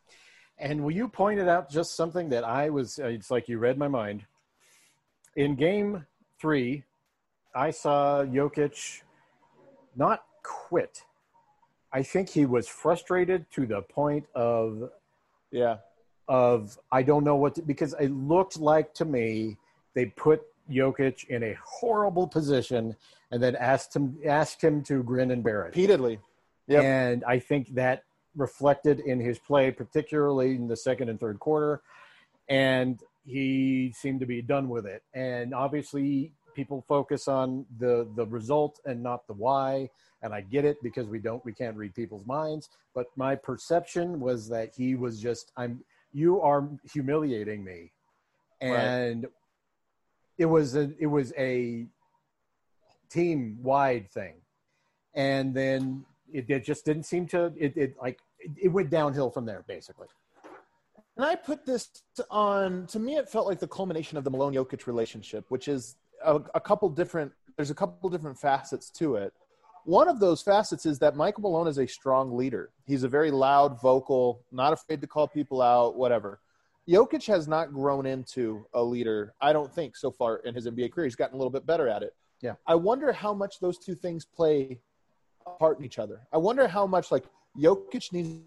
[0.57, 3.77] And will you pointed out just something that I was, uh, it's like you read
[3.77, 4.25] my mind.
[5.35, 6.07] In game
[6.39, 6.85] three,
[7.53, 9.03] I saw Jokic
[9.95, 11.03] not quit
[11.93, 14.89] I think he was frustrated to the point of,
[15.51, 15.77] yeah,
[16.27, 19.57] of I don't know what to, because it looked like to me
[19.93, 22.95] they put Jokic in a horrible position
[23.31, 26.19] and then asked him asked him to grin and bear it repeatedly.
[26.67, 26.83] Yep.
[26.83, 28.03] And I think that
[28.35, 31.81] reflected in his play, particularly in the second and third quarter.
[32.47, 35.03] And he seemed to be done with it.
[35.13, 39.89] And obviously, people focus on the the result and not the why.
[40.23, 42.69] And i get it because we don't we can't read people's minds.
[42.93, 45.83] But my perception was that he was just i'm
[46.13, 47.91] you are humiliating me.
[48.59, 49.31] And right.
[50.37, 51.87] it was a it was a
[53.09, 54.35] team wide thing.
[55.13, 59.29] And then it, it just didn't seem to it, it like it, it went downhill
[59.29, 60.07] from there basically.
[61.17, 61.89] And I put this
[62.29, 65.97] on, to me, it felt like the culmination of the Malone Jokic relationship, which is
[66.23, 69.33] a, a couple different there's a couple different facets to it.
[69.85, 72.71] One of those facets is that Michael Malone is a strong leader.
[72.85, 76.39] He's a very loud, vocal, not afraid to call people out, whatever.
[76.89, 80.91] Jokic has not grown into a leader, I don't think, so far in his NBA
[80.91, 81.05] career.
[81.05, 82.15] He's gotten a little bit better at it.
[82.41, 82.53] Yeah.
[82.65, 84.79] I wonder how much those two things play
[85.45, 86.21] a part in each other.
[86.33, 87.25] I wonder how much like
[87.57, 88.39] Jokic needs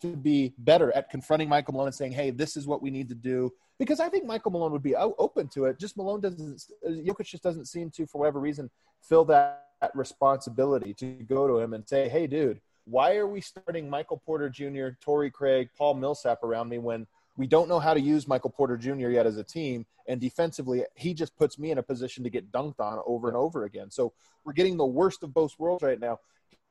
[0.00, 3.08] to be better at confronting Michael Malone and saying, "Hey, this is what we need
[3.08, 5.78] to do." Because I think Michael Malone would be oh, open to it.
[5.78, 6.64] Just Malone doesn't.
[6.86, 8.70] Jokic just doesn't seem to, for whatever reason,
[9.02, 13.88] feel that responsibility to go to him and say, "Hey, dude, why are we starting
[13.88, 17.06] Michael Porter Jr., Torrey Craig, Paul Millsap around me when
[17.36, 19.10] we don't know how to use Michael Porter Jr.
[19.10, 19.86] yet as a team.
[20.08, 23.36] And defensively, he just puts me in a position to get dunked on over and
[23.36, 23.90] over again.
[23.90, 24.12] So
[24.44, 26.18] we're getting the worst of both worlds right now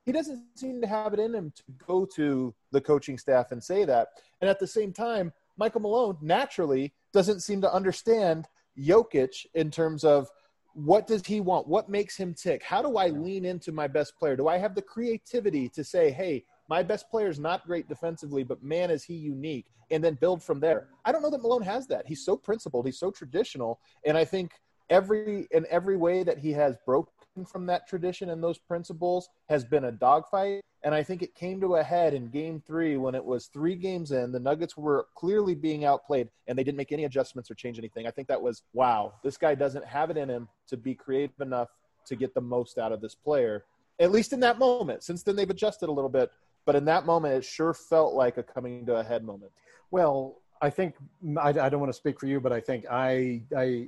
[0.08, 3.62] he doesn't seem to have it in him to go to the coaching staff and
[3.62, 4.08] say that.
[4.40, 8.48] And at the same time, Michael Malone naturally doesn't seem to understand
[8.80, 10.30] Jokic in terms of
[10.74, 11.68] what does he want?
[11.68, 12.64] What makes him tick?
[12.64, 14.38] How do I lean into my best player?
[14.38, 18.46] Do I have the creativity to say, hey, my best player is not great defensively,
[18.46, 20.88] but man, is he unique, and then build from there?
[21.04, 22.08] I don't know that Malone has that.
[22.08, 24.52] He's so principled, he's so traditional, and I think
[24.90, 27.12] every in every way that he has broke
[27.46, 30.62] from that tradition and those principles has been a dogfight.
[30.84, 33.76] And I think it came to a head in game three when it was three
[33.76, 34.32] games in.
[34.32, 38.08] The Nuggets were clearly being outplayed and they didn't make any adjustments or change anything.
[38.08, 41.40] I think that was wow, this guy doesn't have it in him to be creative
[41.42, 41.70] enough
[42.06, 43.66] to get the most out of this player,
[44.00, 45.04] at least in that moment.
[45.04, 46.32] Since then, they've adjusted a little bit.
[46.66, 49.52] But in that moment, it sure felt like a coming to a head moment.
[49.90, 50.96] Well, I think
[51.40, 53.88] I, I don't want to speak for you, but I think I I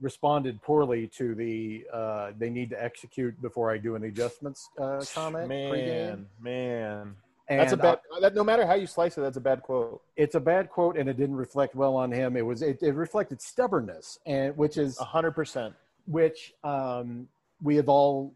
[0.00, 5.04] responded poorly to the uh, they need to execute before I do any adjustments uh,
[5.14, 5.48] comment.
[5.48, 6.26] Man, pre-game.
[6.40, 7.16] man.
[7.48, 8.00] And that's a bad.
[8.14, 10.00] Uh, that, no matter how you slice it, that's a bad quote.
[10.16, 12.36] It's a bad quote, and it didn't reflect well on him.
[12.36, 15.74] It was it, it reflected stubbornness, and which is hundred percent,
[16.06, 17.28] which um,
[17.62, 18.32] we have all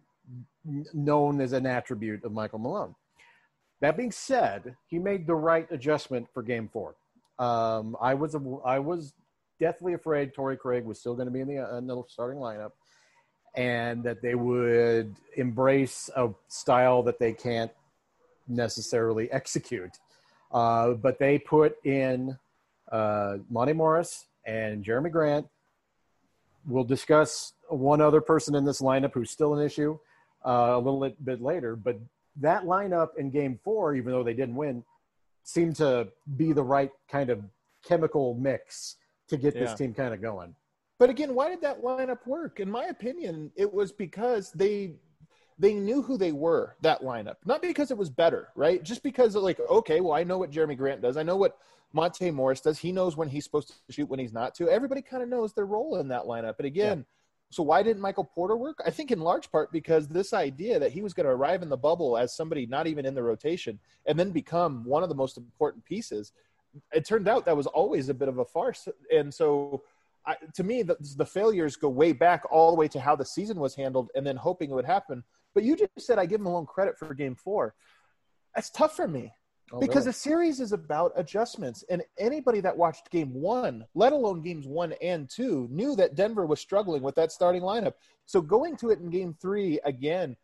[0.93, 2.95] known as an attribute of Michael Malone.
[3.81, 6.97] That being said, he made the right adjustment for Game Four.
[7.39, 9.15] Um, I was a, I was
[9.59, 12.39] deathly afraid Torrey Craig was still going to be in the, uh, in the starting
[12.39, 12.73] lineup
[13.55, 17.73] and that they would embrace a style that they can't
[18.47, 19.99] necessarily execute.
[20.53, 22.39] Uh, but they put in
[22.91, 25.47] uh, Monte Morris and Jerami Grant.
[26.67, 29.99] We'll discuss one other person in this lineup who's still an issue
[30.47, 31.77] uh, a little bit later.
[31.77, 31.99] But
[32.37, 34.85] that lineup in game four, even though they didn't win,
[35.43, 37.43] seemed to be the right kind of
[37.85, 38.97] chemical mix
[39.29, 39.63] to get yeah.
[39.63, 40.55] this team kind of going.
[40.99, 42.61] But again, why did that lineup work?
[42.61, 44.95] In my opinion, it was because they
[45.59, 49.35] they knew who they were that lineup not because it was better right just because
[49.35, 51.59] like okay well i know what Jerami Grant does i know what
[51.93, 55.03] monte morris does he knows when he's supposed to shoot when he's not to everybody
[55.03, 57.05] kind of knows their role in that lineup but again yeah.
[57.51, 60.93] so why didn't michael porter work i think in large part because this idea that
[60.93, 63.79] he was going to arrive in the bubble as somebody not even in the rotation
[64.07, 66.33] and then become one of the most important pieces
[66.93, 69.83] it turned out that was always a bit of a farce and so
[70.27, 73.25] I, to me the, the failures go way back all the way to how the
[73.25, 75.23] season was handled and then hoping it would happen
[75.55, 77.75] but you just said I give Malone credit for game four.
[78.55, 79.33] That's tough for me
[79.73, 80.11] oh, because really?
[80.11, 81.85] the series is about adjustments.
[81.91, 86.47] And anybody that watched game one, let alone games one and two, knew that Denver
[86.47, 87.95] was struggling with that starting lineup.
[88.27, 90.37] So going to it in game three again,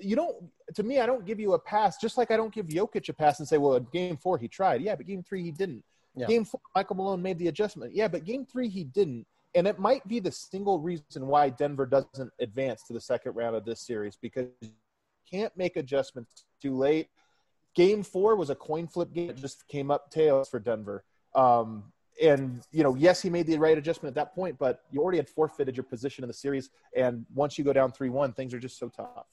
[0.00, 0.36] you don't
[0.74, 3.12] to me, I don't give you a pass, just like I don't give Jokic a
[3.12, 4.82] pass and say, well, in game four he tried.
[4.82, 5.84] Yeah, but game three he didn't.
[6.16, 6.26] Yeah.
[6.26, 7.94] Game four, Michael Malone made the adjustment.
[7.94, 11.86] Yeah, but game three he didn't and it might be the single reason why Denver
[11.86, 14.70] doesn't advance to the second round of this series because you
[15.28, 17.08] can't make adjustments too late.
[17.74, 19.30] Game four was a coin flip game.
[19.30, 21.04] It just came up tails for Denver.
[21.34, 21.84] Um,
[22.22, 25.18] and, you know, yes, he made the right adjustment at that point, but you already
[25.18, 26.70] had forfeited your position in the series.
[26.94, 29.26] And once you go down 3 1, things are just so tough.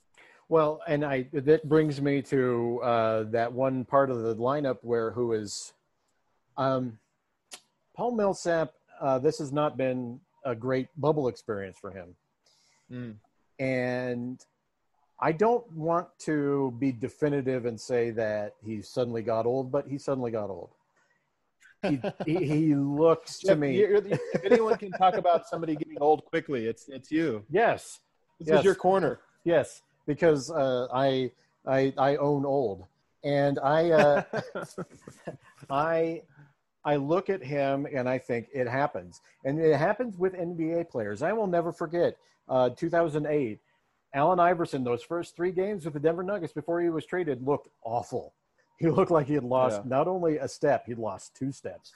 [0.50, 5.12] Well, and I that brings me to uh, that one part of the lineup where
[5.12, 5.74] who is
[6.56, 7.00] um,
[7.96, 12.16] Paul Millsap uh, this has not been a great bubble experience for him.
[12.92, 13.16] Mm.
[13.60, 14.44] And
[15.20, 19.98] I don't want to be definitive and say that he suddenly got old, but he
[19.98, 20.70] suddenly got old.
[21.84, 23.80] He, he, he looks to me.
[23.80, 27.44] if anyone can talk about somebody getting old quickly, it's it's you.
[27.50, 28.00] Yes,
[28.40, 28.60] this yes.
[28.60, 29.20] is your corner.
[29.44, 31.32] Yes, because uh, I
[31.68, 32.86] I I own old,
[33.24, 34.24] and I uh,
[35.70, 36.24] I
[36.88, 39.20] I look at him and I think it happens.
[39.44, 41.22] And it happens with NBA players.
[41.22, 42.16] I will never forget
[42.48, 43.60] uh, 2008.
[44.14, 47.68] Allen Iverson, those first three games with the Denver Nuggets before he was traded, looked
[47.84, 48.34] awful.
[48.80, 49.90] He looked like he had lost yeah.
[49.90, 51.92] not only a step, he'd lost two steps.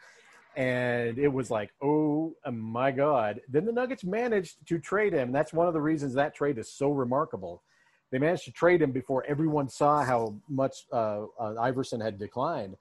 [0.57, 3.39] And it was like, oh my God.
[3.47, 5.31] Then the Nuggets managed to trade him.
[5.31, 7.63] That's one of the reasons that trade is so remarkable.
[8.11, 12.75] They managed to trade him before everyone saw how much uh, uh, Iverson had declined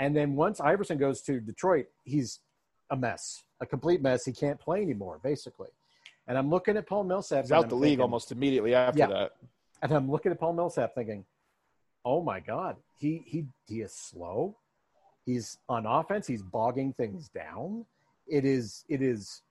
[0.00, 2.40] and then once Iverson goes to Detroit, he's
[2.90, 4.24] a mess, a complete mess.
[4.24, 5.68] He can't play anymore, basically.
[6.26, 7.44] And I'm looking at Paul Millsap.
[7.44, 9.06] He's out the league almost immediately after yeah.
[9.08, 9.32] that.
[9.82, 11.26] And I'm looking at Paul Millsap thinking,
[12.02, 14.56] oh my God, he, he, he is slow.
[15.26, 16.26] He's on offense.
[16.26, 17.84] He's bogging things down.
[18.26, 19.42] It is, it is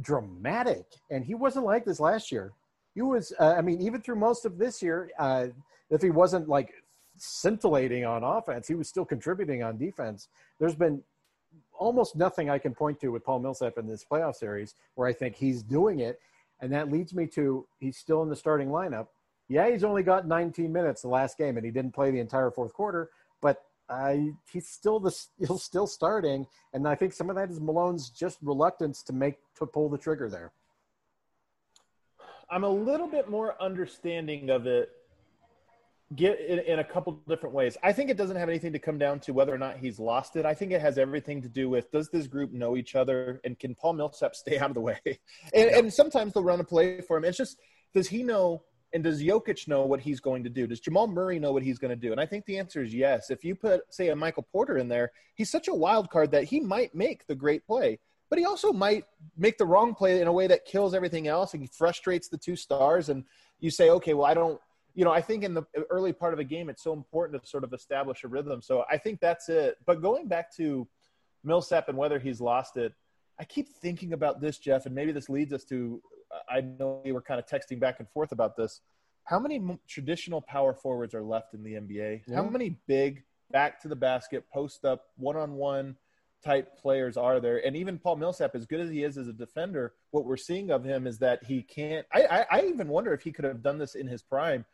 [0.00, 0.86] dramatic.
[1.10, 2.52] And he wasn't like this last year.
[2.94, 5.48] He was, uh, I mean, even through most of this year, uh,
[5.90, 6.72] if he wasn't like
[7.16, 8.68] scintillating on offense.
[8.68, 10.28] He was still contributing on defense.
[10.58, 11.02] There's been
[11.72, 15.12] almost nothing I can point to with Paul Millsap in this playoff series where I
[15.12, 16.18] think he's doing it.
[16.60, 19.08] And that leads me to he's still in the starting lineup.
[19.48, 22.50] Yeah, he's only got 19 minutes the last game, and he didn't play the entire
[22.50, 23.10] fourth quarter.
[23.42, 23.62] But
[24.50, 28.38] he's still the he's still starting, and I think some of that is Malone's just
[28.40, 30.52] reluctance to make to pull the trigger there.
[32.54, 34.88] I'm a little bit more understanding of it
[36.14, 37.76] get in, in, a couple different ways.
[37.82, 40.36] I think it doesn't have anything to come down to whether or not he's lost
[40.36, 40.46] it.
[40.46, 43.58] I think it has everything to do with does this group know each other and
[43.58, 45.00] can Paul Millsap stay out of the way?
[45.04, 45.18] and,
[45.52, 45.78] yeah.
[45.78, 47.24] and sometimes they'll run a play for him.
[47.24, 47.58] It's just
[47.92, 48.62] does he know
[48.92, 50.68] and does Jokic know what he's going to do?
[50.68, 52.12] Does Jamal Murray know what he's going to do?
[52.12, 53.30] And I think the answer is yes.
[53.30, 56.44] If you put say a Michael Porter in there, he's such a wild card that
[56.44, 57.98] he might make the great play.
[58.30, 59.04] But he also might
[59.36, 62.38] make the wrong play in a way that kills everything else and he frustrates the
[62.38, 63.08] two stars.
[63.08, 63.24] And
[63.60, 64.60] you say, okay, well, I don't
[64.94, 67.48] you know, I think in the early part of a game, it's so important to
[67.48, 68.62] sort of establish a rhythm.
[68.62, 69.76] So I think that's it.
[69.86, 70.86] But going back to
[71.42, 72.92] Millsap and whether he's lost it,
[73.38, 76.00] I keep thinking about this, Jeff, and maybe this leads us to.
[76.48, 78.80] I know we were kind of texting back and forth about this.
[79.24, 82.22] How many traditional power forwards are left in the NBA?
[82.26, 82.36] Yeah.
[82.36, 85.96] How many big back to the basket, post up, one on one
[86.44, 87.64] type players are there?
[87.64, 90.70] And even Paul Millsap, as good as he is as a defender, what we're seeing
[90.70, 92.06] of him is that he can't.
[92.12, 94.64] I, I, I even wonder if he could have done this in his prime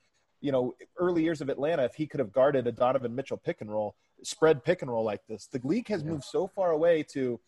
[0.40, 3.60] you know, early years of Atlanta, if he could have guarded a Donovan Mitchell pick
[3.60, 5.46] and roll, spread pick and roll like this.
[5.46, 6.10] The league has yeah.
[6.10, 7.40] moved so far away to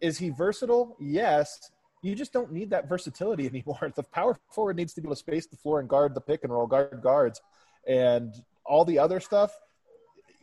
[0.00, 0.96] is he versatile?
[1.00, 1.70] Yes.
[2.02, 3.92] You just don't need that versatility anymore.
[3.94, 6.44] The power forward needs to be able to space the floor and guard the pick
[6.44, 7.40] and roll, guard guards.
[7.86, 9.52] And all the other stuff,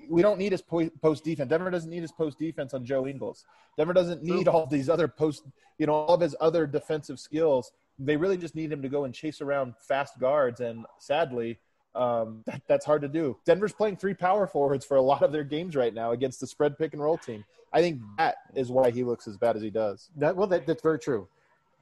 [0.09, 1.49] we don't need his post defense.
[1.49, 3.45] Denver doesn't need his post defense on Joe Ingles.
[3.77, 5.43] Denver doesn't need all these other post,
[5.77, 7.71] you know, all of his other defensive skills.
[7.99, 10.59] They really just need him to go and chase around fast guards.
[10.61, 11.59] And sadly,
[11.95, 13.37] um, that, that's hard to do.
[13.45, 16.47] Denver's playing three power forwards for a lot of their games right now against the
[16.47, 17.45] spread pick and roll team.
[17.71, 20.09] I think that is why he looks as bad as he does.
[20.17, 21.27] That well, that, that's very true.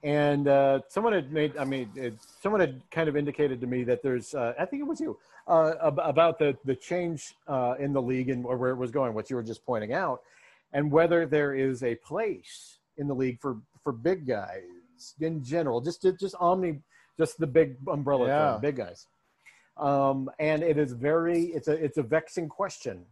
[0.03, 3.83] And uh, someone had made, I mean, it, someone had kind of indicated to me
[3.83, 7.93] that there's, uh, I think it was you, uh, about the the change uh, in
[7.93, 10.21] the league and where it was going, what you were just pointing out,
[10.73, 14.63] and whether there is a place in the league for for big guys
[15.19, 16.79] in general, just just omni,
[17.17, 18.37] just the big umbrella yeah.
[18.39, 19.07] term, big guys.
[19.77, 23.05] Um, and it is very, it's a it's a vexing question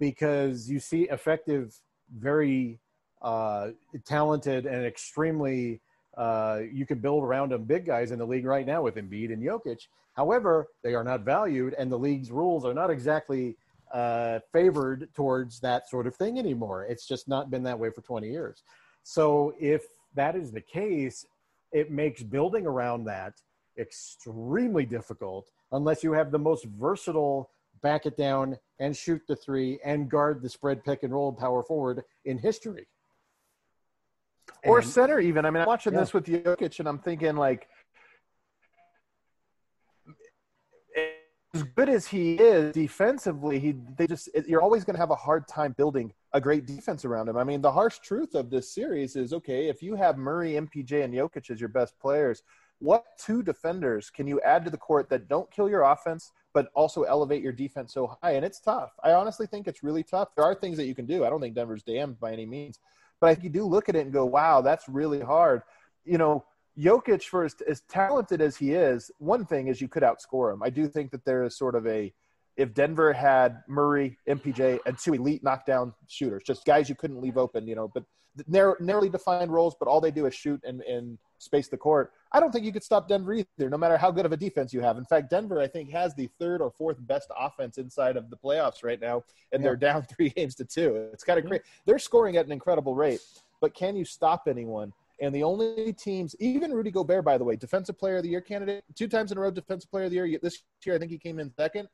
[0.00, 1.74] because you see effective,
[2.18, 2.78] very
[3.22, 3.70] uh,
[4.04, 5.80] talented and extremely
[6.16, 9.32] uh, you can build around them big guys in the league right now with Embiid
[9.32, 9.86] and Jokic.
[10.14, 13.56] However, they are not valued, and the league's rules are not exactly
[13.92, 16.84] uh, favored towards that sort of thing anymore.
[16.84, 18.62] It's just not been that way for 20 years.
[19.02, 19.84] So, if
[20.14, 21.26] that is the case,
[21.72, 23.34] it makes building around that
[23.78, 27.50] extremely difficult unless you have the most versatile
[27.82, 31.62] back it down and shoot the three and guard the spread pick and roll power
[31.62, 32.86] forward in history
[34.64, 35.44] or center even.
[35.44, 36.00] I mean, I'm watching yeah.
[36.00, 37.68] this with Jokic, and I'm thinking like,
[41.54, 45.16] as good as he is defensively, he they just you're always going to have a
[45.16, 47.36] hard time building a great defense around him.
[47.36, 51.04] I mean, the harsh truth of this series is okay if you have Murray, MPJ,
[51.04, 52.42] and Jokic as your best players.
[52.80, 56.68] What two defenders can you add to the court that don't kill your offense, but
[56.74, 58.32] also elevate your defense so high?
[58.32, 58.90] And it's tough.
[59.02, 60.34] I honestly think it's really tough.
[60.34, 61.24] There are things that you can do.
[61.24, 62.80] I don't think Denver's damned by any means,
[63.24, 65.62] but you do look at it and go, wow, that's really hard.
[66.04, 66.44] You know,
[66.78, 70.62] Jokic, for as, as talented as he is, one thing is you could outscore him.
[70.62, 72.12] I do think that there is sort of a
[72.58, 77.38] if Denver had Murray, MPJ, and two elite knockdown shooters, just guys you couldn't leave
[77.38, 78.04] open, you know, but
[78.46, 82.12] narrow, narrowly defined roles, but all they do is shoot and, and space the court.
[82.34, 84.72] I don't think you could stop Denver either, no matter how good of a defense
[84.72, 84.98] you have.
[84.98, 88.36] In fact, Denver, I think, has the third or fourth best offense inside of the
[88.36, 89.22] playoffs right now,
[89.52, 89.68] and yeah.
[89.68, 91.10] they're down three games to two.
[91.12, 91.62] It's kind of crazy.
[91.86, 93.20] They're scoring at an incredible rate,
[93.60, 94.92] but can you stop anyone?
[95.20, 98.40] And the only teams, even Rudy Gobert, by the way, defensive player of the year
[98.40, 100.40] candidate, two times in a row, defensive player of the year.
[100.42, 101.88] This year, I think he came in second.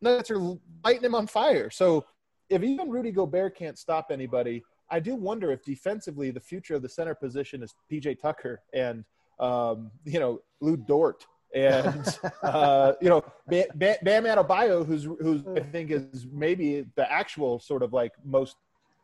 [0.00, 1.68] Nuggets are lighting him on fire.
[1.68, 2.06] So
[2.48, 6.82] if even Rudy Gobert can't stop anybody, I do wonder if defensively the future of
[6.82, 9.04] the center position is PJ Tucker and–
[9.38, 13.66] um, you know, Lu Dort and uh, you know Bam,
[14.02, 18.56] Bam Adebayo, who's who's I think is maybe the actual sort of like most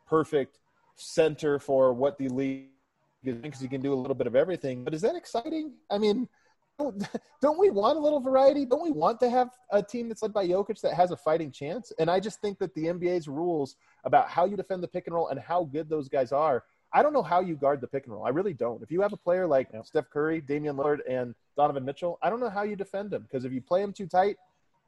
[0.07, 0.59] perfect
[0.95, 2.67] center for what the league
[3.23, 4.83] is because he can do a little bit of everything.
[4.83, 5.73] But is that exciting?
[5.89, 6.27] I mean,
[7.41, 8.65] don't we want a little variety?
[8.65, 11.51] Don't we want to have a team that's led by Jokic that has a fighting
[11.51, 11.91] chance?
[11.99, 15.15] And I just think that the NBA's rules about how you defend the pick and
[15.15, 18.05] roll and how good those guys are I don't know how you guard the pick
[18.05, 18.25] and roll.
[18.25, 18.81] I really don't.
[18.81, 19.69] If you have a player like.
[19.83, 23.45] Steph Curry, Damian Lillard, and Donovan Mitchell, I don't know how you defend them because
[23.45, 24.37] if you play them too tight,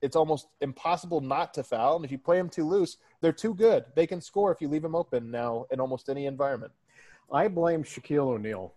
[0.01, 1.97] it's almost impossible not to foul.
[1.97, 3.85] And if you play them too loose, they're too good.
[3.95, 6.71] They can score if you leave them open now in almost any environment.
[7.31, 8.73] I blame Shaquille O'Neal.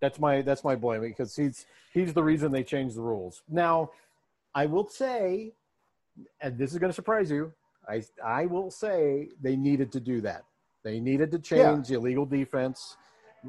[0.00, 3.42] That's my that's my blame because he's he's the reason they changed the rules.
[3.48, 3.90] Now,
[4.54, 5.52] I will say,
[6.40, 7.52] and this is going to surprise you.
[7.88, 10.44] I I will say they needed to do that
[10.84, 11.96] they needed to change yeah.
[11.96, 12.96] illegal defense.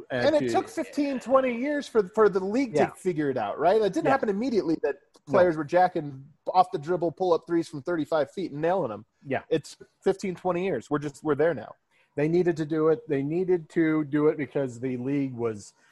[0.10, 2.88] And, and it to, took 15, 20 years for, for the league yeah.
[2.88, 3.82] to figure it out, right?
[3.82, 4.12] It didn't yeah.
[4.12, 4.96] happen immediately that
[5.28, 5.60] players no.
[5.60, 6.24] were jacking
[6.54, 9.06] off the dribble, pull up threes from 35 feet and nailing them.
[9.28, 9.42] Yeah.
[9.50, 10.90] It's 15, 20 years.
[10.90, 11.76] We're just, we're there now.
[12.16, 13.08] They needed to do it.
[13.08, 15.74] They needed to do it because the league was–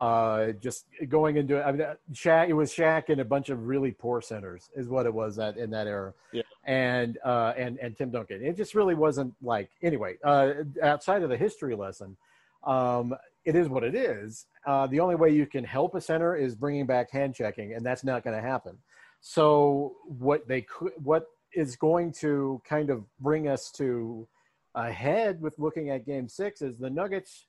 [0.00, 1.62] uh, just going into it.
[1.62, 5.06] I mean, Shaq, it was Shaq and a bunch of really poor centers is what
[5.06, 6.12] it was that in that era.
[6.32, 6.42] Yeah.
[6.64, 11.28] And, uh, and, and Tim Duncan, it just really wasn't like, anyway, uh, outside of
[11.30, 12.16] the history lesson,
[12.64, 13.14] um,
[13.44, 14.46] it is what it is.
[14.66, 17.84] Uh, the only way you can help a center is bringing back hand checking, and
[17.84, 18.76] that's not going to happen.
[19.20, 24.26] So what they could, what is going to kind of bring us to
[24.74, 27.46] ahead with looking at game six is the Nuggets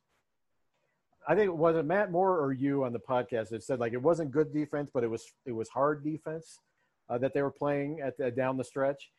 [1.28, 3.94] I think it was it Matt Moore or you on the podcast that said like
[3.94, 6.60] it wasn't good defense, but it was it was hard defense
[7.10, 9.12] uh, that they were playing at the, down the stretch,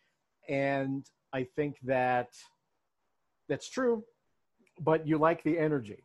[0.48, 2.28] and I think that
[3.48, 4.04] that's true,
[4.80, 6.04] but you like the energy,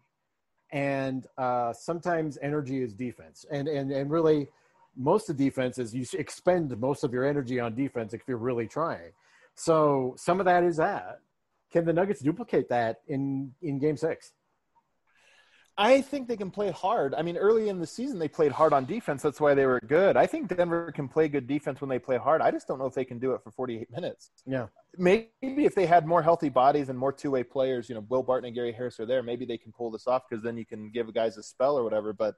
[0.72, 4.47] and uh, sometimes energy is defense, and and and really
[4.97, 8.68] most of defense is you expend most of your energy on defense if you're really
[8.68, 9.12] trying.
[9.56, 11.20] So some of that is that.
[11.72, 14.34] Can the Nuggets duplicate that in in Game Six?
[15.78, 17.13] I think they can play hard.
[17.15, 19.22] I mean, early in the season, they played hard on defense.
[19.22, 20.17] That's why they were good.
[20.17, 22.41] I think Denver can play good defense when they play hard.
[22.41, 24.32] I just don't know if they can do it for 48 minutes.
[24.45, 24.67] Yeah.
[24.97, 28.22] Maybe if they had more healthy bodies and more two way players, you know, Will
[28.22, 30.65] Barton and Gary Harris are there, maybe they can pull this off because then you
[30.65, 32.11] can give guys a spell or whatever.
[32.11, 32.36] But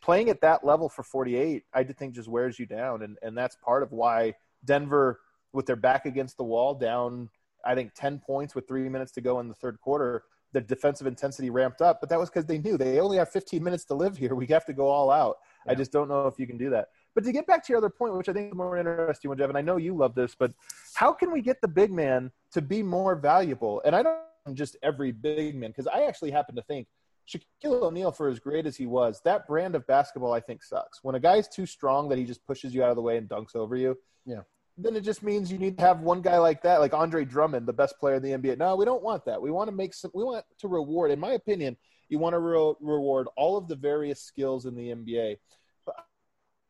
[0.00, 3.02] playing at that level for 48, I think just wears you down.
[3.02, 5.20] And, and that's part of why Denver,
[5.52, 7.28] with their back against the wall, down,
[7.64, 11.06] I think, 10 points with three minutes to go in the third quarter, the defensive
[11.06, 13.94] intensity ramped up, but that was because they knew they only have 15 minutes to
[13.94, 14.34] live here.
[14.34, 15.38] We have to go all out.
[15.66, 15.72] Yeah.
[15.72, 16.88] I just don't know if you can do that.
[17.14, 19.38] But to get back to your other point, which I think is more interesting one,
[19.38, 20.52] Jeff, and I know you love this, but
[20.94, 23.82] how can we get the big man to be more valuable?
[23.84, 26.88] And I don't just every big man, because I actually happen to think
[27.28, 31.00] Shaquille O'Neal, for as great as he was, that brand of basketball I think sucks.
[31.02, 33.28] When a guy's too strong that he just pushes you out of the way and
[33.28, 33.96] dunks over you,
[34.26, 34.40] yeah,
[34.76, 37.66] then it just means you need to have one guy like that, like Andre Drummond,
[37.66, 38.58] the best player in the NBA.
[38.58, 39.40] No, we don't want that.
[39.40, 40.10] We want to make some.
[40.14, 41.10] We want to reward.
[41.10, 41.76] In my opinion,
[42.08, 45.36] you want to re- reward all of the various skills in the NBA.
[45.84, 45.96] But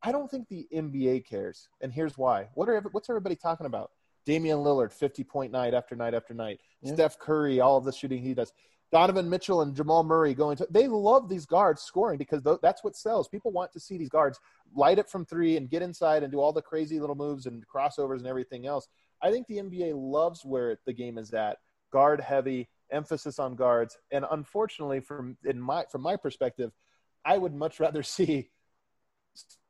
[0.02, 2.48] I don't think the NBA cares, and here's why.
[2.54, 3.90] What are what's everybody talking about?
[4.26, 6.60] Damian Lillard, fifty point night after night after night.
[6.82, 6.94] Yeah.
[6.94, 8.52] Steph Curry, all of the shooting he does.
[8.92, 12.94] Donovan Mitchell and Jamal Murray going to they love these guards scoring because that's what
[12.94, 13.26] sells.
[13.26, 14.38] People want to see these guards
[14.74, 17.64] light it from three and get inside and do all the crazy little moves and
[17.66, 18.88] crossovers and everything else.
[19.22, 21.56] I think the NBA loves where the game is at,
[21.90, 26.70] guard heavy, emphasis on guards, and unfortunately, from in my from my perspective,
[27.24, 28.50] I would much rather see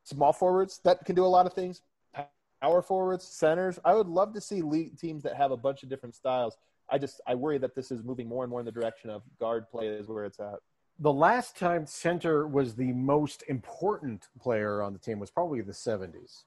[0.03, 1.81] small forwards that can do a lot of things,
[2.61, 3.79] power forwards, centers.
[3.85, 6.57] I would love to see league teams that have a bunch of different styles
[6.93, 9.23] I just I worry that this is moving more and more in the direction of
[9.41, 10.59] guard play is where it's at.
[11.01, 15.73] The last time center was the most important player on the team was probably the
[15.73, 16.45] 70s.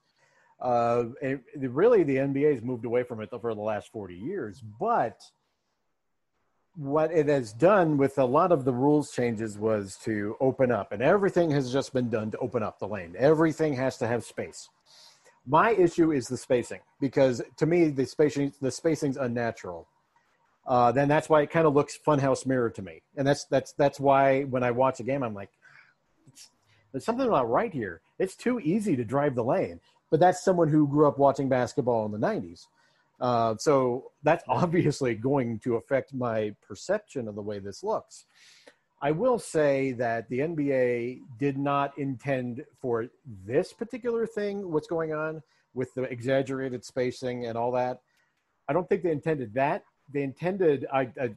[0.61, 4.61] Uh, and really, the NBA has moved away from it for the last 40 years.
[4.79, 5.19] But
[6.75, 10.91] what it has done with a lot of the rules changes was to open up,
[10.91, 13.15] and everything has just been done to open up the lane.
[13.17, 14.69] Everything has to have space.
[15.47, 19.87] My issue is the spacing because to me the spacing the spacing's unnatural
[20.67, 23.01] uh, then that's why it kind of looks funhouse mirror to me.
[23.15, 25.51] And that's that's that's why when I watch a game, I'm like,
[26.91, 28.01] there's something not right here.
[28.17, 29.79] It's too easy to drive the lane.
[30.09, 32.65] But that's someone who grew up watching basketball in the '90s.
[33.19, 38.25] Uh, so that's obviously going to affect my perception of the way this looks.
[39.01, 43.07] I will say that the NBA did not intend for
[43.45, 45.43] this particular thing, what's going on
[45.73, 47.99] with the exaggerated spacing and all that.
[48.67, 51.35] I don't think they intended that they intended I, I,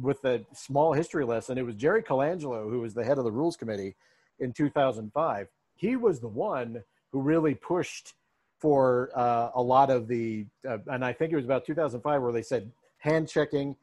[0.00, 1.58] with a small history lesson.
[1.58, 3.94] It was Jerry Colangelo who was the head of the rules committee
[4.38, 5.48] in 2005.
[5.76, 8.14] He was the one who really pushed
[8.58, 12.32] for uh, a lot of the, uh, and I think it was about 2005 where
[12.32, 13.76] they said hand checking.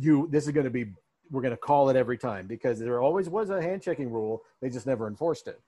[0.00, 0.86] You, this is going to be,
[1.30, 4.42] we're going to call it every time because there always was a hand checking rule.
[4.60, 5.60] They just never enforced it.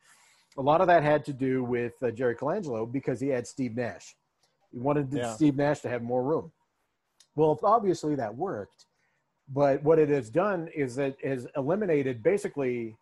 [0.58, 3.76] A lot of that had to do with uh, Jerry Colangelo because he had Steve
[3.76, 4.16] Nash.
[4.72, 5.34] He wanted yeah.
[5.34, 6.50] Steve Nash to have more room.
[7.36, 8.86] Well, obviously that worked,
[9.52, 12.96] but what it has done is it has eliminated basically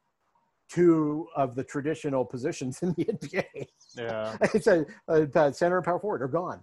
[0.69, 3.69] two of the traditional positions in the NBA.
[3.97, 6.61] Yeah, it's a, a, center and power forward are gone.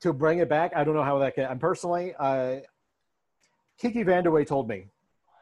[0.00, 1.44] To bring it back, I don't know how that can.
[1.44, 2.56] I'm personally, uh,
[3.78, 4.86] Kiki Vandeweghe told me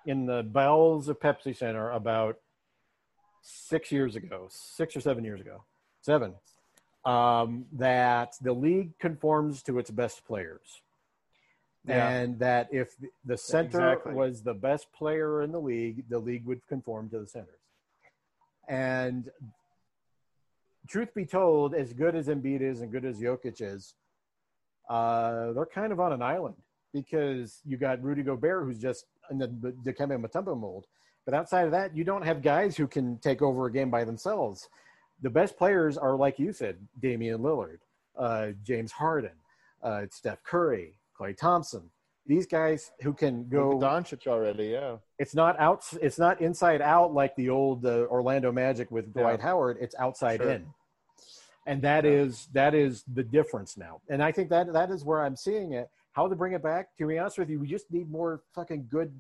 [0.04, 2.36] in the bowels of Pepsi Center about
[3.40, 5.64] six years ago, six or seven years ago,
[6.00, 6.34] seven,
[7.04, 10.82] um, that the league conforms to its best players
[11.86, 12.10] yeah.
[12.10, 14.14] and that if the center exactly.
[14.14, 17.54] was the best player in the league, the league would conform to the centers.
[18.68, 19.30] And
[20.88, 23.94] truth be told, as good as Embiid is and good as Jokic is,
[24.88, 26.56] uh, they're kind of on an island
[26.92, 30.86] because you got Rudy Gobert, who's just in the Dikembe Mutombo mold.
[31.24, 34.04] But outside of that, you don't have guys who can take over a game by
[34.04, 34.68] themselves.
[35.22, 37.78] The best players are, like you said, Damian Lillard,
[38.18, 39.30] uh, James Harden,
[39.82, 41.90] uh, Steph Curry, Klay Thompson.
[42.26, 44.96] These guys who can go Doncic already, yeah.
[45.18, 45.84] It's not out.
[46.00, 49.46] It's not inside out like the old uh, Orlando Magic with Dwight yeah.
[49.46, 49.78] Howard.
[49.80, 50.52] It's outside sure.
[50.52, 50.66] in,
[51.66, 52.10] and that yeah.
[52.12, 54.00] is that is the difference now.
[54.08, 55.90] And I think that that is where I'm seeing it.
[56.12, 56.96] How to bring it back?
[56.98, 59.12] To be honest with you, we just need more fucking good.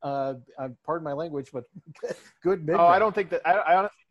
[0.00, 1.64] Uh, uh pardon my language, but
[2.42, 2.70] good.
[2.72, 3.42] Oh, I don't think that.
[3.44, 4.03] I, I honestly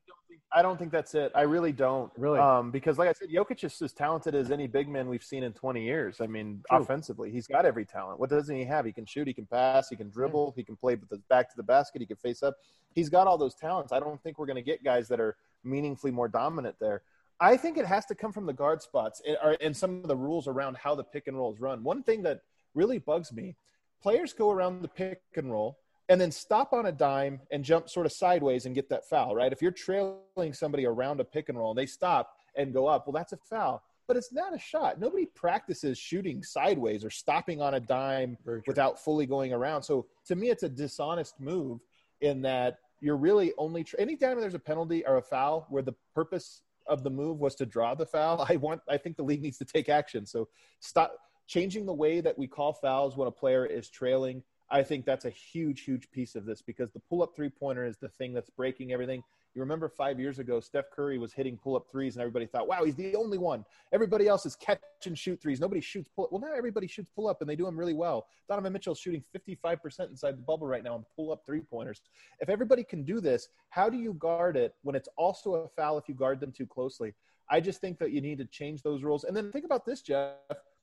[0.55, 1.31] I don't think that's it.
[1.33, 2.11] I really don't.
[2.17, 2.39] Really?
[2.39, 5.43] Um, because, like I said, Jokic is as talented as any big man we've seen
[5.43, 6.21] in 20 years.
[6.21, 6.79] I mean, True.
[6.79, 8.19] offensively, he's got every talent.
[8.19, 8.85] What doesn't he have?
[8.85, 11.49] He can shoot, he can pass, he can dribble, he can play with the back
[11.49, 12.55] to the basket, he can face up.
[12.93, 13.91] He's got all those talents.
[13.91, 17.01] I don't think we're going to get guys that are meaningfully more dominant there.
[17.39, 19.21] I think it has to come from the guard spots
[19.59, 21.83] and some of the rules around how the pick and roll is run.
[21.83, 22.41] One thing that
[22.75, 23.55] really bugs me
[24.03, 25.79] players go around the pick and roll
[26.09, 29.35] and then stop on a dime and jump sort of sideways and get that foul,
[29.35, 29.53] right?
[29.53, 33.07] If you're trailing somebody around a pick and roll and they stop and go up,
[33.07, 33.83] well, that's a foul.
[34.05, 34.99] But it's not a shot.
[34.99, 38.37] Nobody practices shooting sideways or stopping on a dime
[38.67, 39.83] without fully going around.
[39.83, 41.79] So to me, it's a dishonest move
[42.19, 45.95] in that you're really only tra- anytime there's a penalty or a foul where the
[46.13, 48.45] purpose of the move was to draw the foul.
[48.49, 48.81] I want.
[48.89, 50.25] I think the league needs to take action.
[50.25, 50.49] So
[50.81, 51.15] stop
[51.47, 54.43] changing the way that we call fouls when a player is trailing
[54.73, 57.85] I think that's a huge, huge piece of this because the pull up three pointer
[57.85, 59.21] is the thing that's breaking everything.
[59.53, 62.67] You remember five years ago, Steph Curry was hitting pull up threes, and everybody thought,
[62.67, 63.65] wow, he's the only one.
[63.93, 65.59] Everybody else is catch and shoot threes.
[65.59, 66.31] Nobody shoots pull up.
[66.31, 68.25] Well, now everybody shoots pull up, and they do them really well.
[68.49, 72.01] Donovan Mitchell's shooting 55% inside the bubble right now on pull up three pointers.
[72.39, 75.99] If everybody can do this, how do you guard it when it's also a foul
[75.99, 77.13] if you guard them too closely?
[77.47, 79.23] I just think that you need to change those rules.
[79.23, 80.33] And then think about this, Jeff.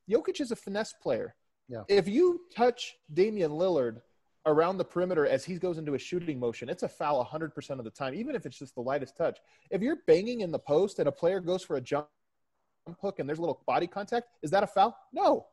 [0.09, 1.35] Jokic is a finesse player.
[1.71, 1.83] Yeah.
[1.89, 4.03] If you touch Damian Lillard
[4.45, 7.85] around the perimeter as he goes into a shooting motion, it's a foul 100% of
[7.85, 9.39] the time, even if it's just the lightest touch.
[9.71, 12.09] If you're banging in the post and a player goes for a jump
[13.01, 14.97] hook and there's a little body contact, is that a foul?
[15.13, 15.47] No.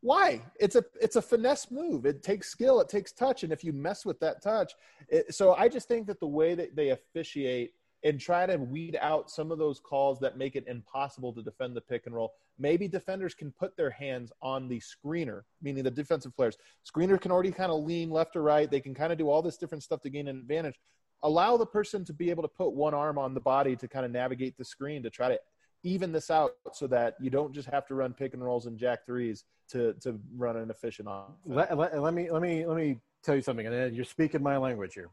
[0.00, 0.42] Why?
[0.58, 2.06] It's a it's a finesse move.
[2.06, 2.80] It takes skill.
[2.80, 3.44] It takes touch.
[3.44, 4.72] And if you mess with that touch,
[5.08, 7.72] it, so I just think that the way that they officiate–
[8.04, 11.76] and try to weed out some of those calls that make it impossible to defend
[11.76, 12.34] the pick and roll.
[12.58, 16.56] Maybe defenders can put their hands on the screener, meaning the defensive players.
[16.84, 18.70] Screener can already kind of lean left or right.
[18.70, 20.78] They can kind of do all this different stuff to gain an advantage.
[21.22, 24.04] Allow the person to be able to put one arm on the body to kind
[24.04, 25.38] of navigate the screen to try to
[25.82, 28.78] even this out so that you don't just have to run pick and rolls and
[28.78, 31.38] jack threes to to run an efficient offense.
[31.46, 34.56] Let, let, let me let me let me tell you something, and you're speaking my
[34.56, 35.10] language here.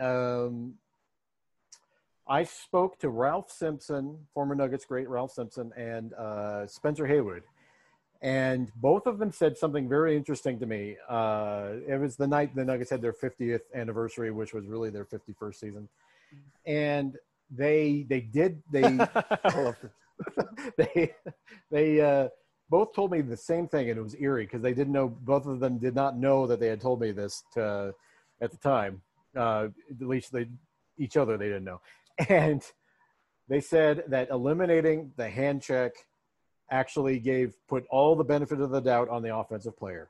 [0.00, 0.74] Um,
[2.28, 7.42] I spoke to Ralph Simpson, former Nuggets great Ralph Simpson, and uh, Spencer Haywood,
[8.20, 10.96] and both of them said something very interesting to me.
[11.08, 15.06] Uh, it was the night the Nuggets had their 50th anniversary, which was really their
[15.06, 15.88] 51st season,
[16.66, 17.16] and
[17.50, 18.82] they they did they
[20.76, 21.14] they
[21.70, 22.28] they uh,
[22.68, 25.08] both told me the same thing, and it was eerie because they didn't know.
[25.08, 27.94] Both of them did not know that they had told me this to,
[28.42, 29.00] at the time.
[29.34, 30.46] Uh, at least they
[30.98, 31.80] each other they didn't know
[32.28, 32.62] and
[33.48, 35.92] they said that eliminating the hand check
[36.70, 40.08] actually gave put all the benefit of the doubt on the offensive player.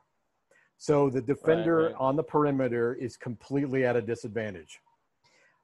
[0.77, 1.95] So the defender right, right.
[1.99, 4.79] on the perimeter is completely at a disadvantage.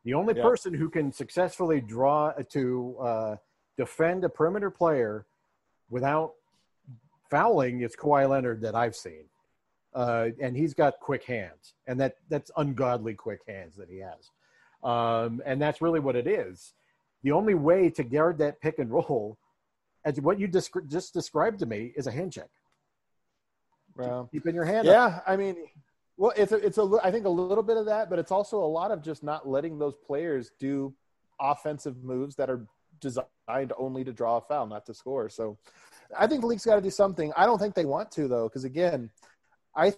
[0.03, 3.35] The only person who can successfully draw to uh,
[3.77, 5.25] defend a perimeter player
[5.89, 6.33] without
[7.29, 9.23] fouling is Kawhi Leonard that I've seen,
[9.95, 14.29] uh, and he's got quick hands, and that that's ungodly quick hands that he has.
[14.86, 16.73] Um, and that's really what it is.
[17.23, 19.38] The only way to guard that pick and roll,
[20.05, 22.49] as what you descri- just described to me, is a hand check.
[23.95, 24.86] Well, keeping your hand.
[24.86, 25.23] Yeah, up.
[25.25, 25.55] I mean,
[26.17, 28.63] well, it's a, it's a I think a little bit of that, but it's also
[28.63, 30.93] a lot of just not letting those players do
[31.41, 32.67] offensive moves that are
[33.01, 35.29] designed only to draw a foul, not to score.
[35.29, 35.57] So,
[36.17, 37.33] I think the league's got to do something.
[37.36, 39.09] I don't think they want to though, because again,
[39.75, 39.93] I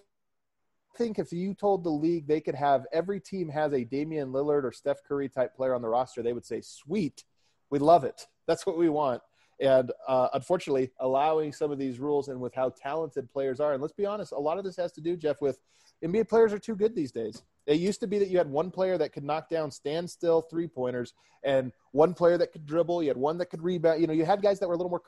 [0.96, 4.64] think if you told the league they could have every team has a Damian Lillard
[4.64, 7.24] or Steph Curry type player on the roster, they would say, "Sweet,
[7.70, 8.26] we love it.
[8.46, 9.22] That's what we want."
[9.60, 13.82] And uh, unfortunately, allowing some of these rules and with how talented players are, and
[13.82, 15.58] let's be honest, a lot of this has to do, Jeff, with
[16.04, 17.42] NBA players are too good these days.
[17.66, 20.68] It used to be that you had one player that could knock down standstill three
[20.68, 21.12] pointers
[21.42, 23.02] and one player that could dribble.
[23.02, 24.00] You had one that could rebound.
[24.00, 25.02] You know, you had guys that were a little more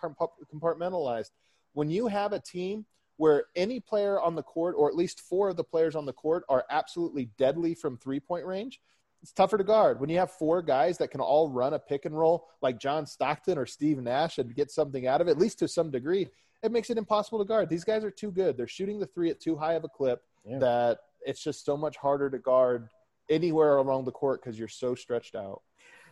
[0.53, 1.31] compartmentalized.
[1.72, 2.85] When you have a team
[3.21, 6.12] where any player on the court, or at least four of the players on the
[6.12, 8.81] court, are absolutely deadly from three point range,
[9.21, 10.01] it's tougher to guard.
[10.01, 13.05] When you have four guys that can all run a pick and roll like John
[13.05, 16.29] Stockton or Steve Nash and get something out of it, at least to some degree,
[16.62, 17.68] it makes it impossible to guard.
[17.68, 18.57] These guys are too good.
[18.57, 20.59] They're shooting the three at too high of a clip yeah.
[20.59, 22.89] that it's just so much harder to guard
[23.29, 25.61] anywhere along the court because you're so stretched out.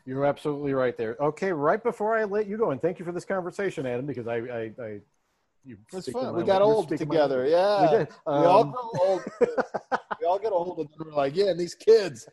[0.05, 1.17] You're absolutely right there.
[1.19, 4.29] Okay, right before I let you go, and thank you for this conversation, Adam, because
[4.29, 5.01] I, I, I
[5.69, 6.35] you it's fun.
[6.35, 7.47] We got old together.
[7.47, 8.09] Yeah, we, did.
[8.27, 9.23] Um, we all grow old.
[10.21, 12.27] we all get old, and then we're like, yeah, and these kids,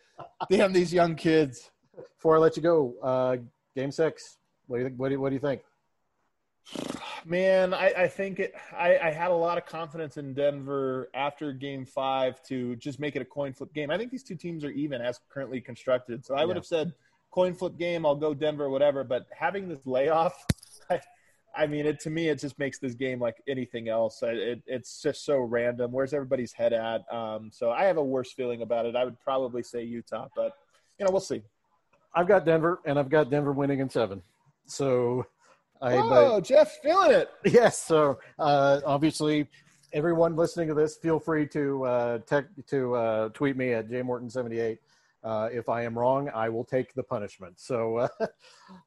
[0.50, 1.70] damn, these young kids.
[2.18, 3.38] Before I let you go, uh,
[3.76, 4.38] game six.
[4.68, 5.00] What do you think?
[5.00, 5.62] What do you, what do you think?
[7.26, 8.54] Man, I, I think it.
[8.76, 13.16] I, I, had a lot of confidence in Denver after Game Five to just make
[13.16, 13.90] it a coin flip game.
[13.90, 16.26] I think these two teams are even as currently constructed.
[16.26, 16.94] So I would have said
[17.32, 18.06] coin flip game.
[18.06, 19.04] I'll go Denver, whatever.
[19.04, 20.46] But having this layoff,
[21.58, 24.20] I, mean, it to me, it just makes this game like anything else.
[24.24, 25.92] It, it's just so random.
[25.92, 27.12] Where's everybody's head at?
[27.14, 28.96] Um, so I have a worse feeling about it.
[28.96, 30.54] I would probably say Utah, but
[31.00, 31.42] you know, we'll see.
[32.14, 34.22] I've got Denver, and I've got Denver winning in seven.
[34.66, 35.26] So,
[35.82, 37.30] I, oh, but, Jeff, feeling it.
[37.46, 37.78] Yes.
[37.78, 39.48] So uh, obviously,
[39.92, 44.78] everyone listening to this, feel free to uh, tech, to uh, tweet me at jmorton78.
[45.24, 47.60] Uh, if I am wrong, I will take the punishment.
[47.60, 48.08] So, uh,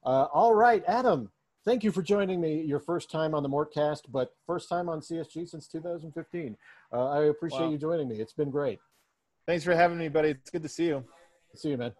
[0.05, 1.29] uh, all right, Adam,
[1.65, 2.61] thank you for joining me.
[2.61, 6.57] Your first time on the Mortcast, but first time on CSG since 2015.
[6.91, 7.71] Uh, I appreciate wow.
[7.71, 8.19] you joining me.
[8.19, 8.79] It's been great.
[9.45, 10.29] Thanks for having me, buddy.
[10.29, 11.03] It's good to see you.
[11.55, 11.93] See you, man.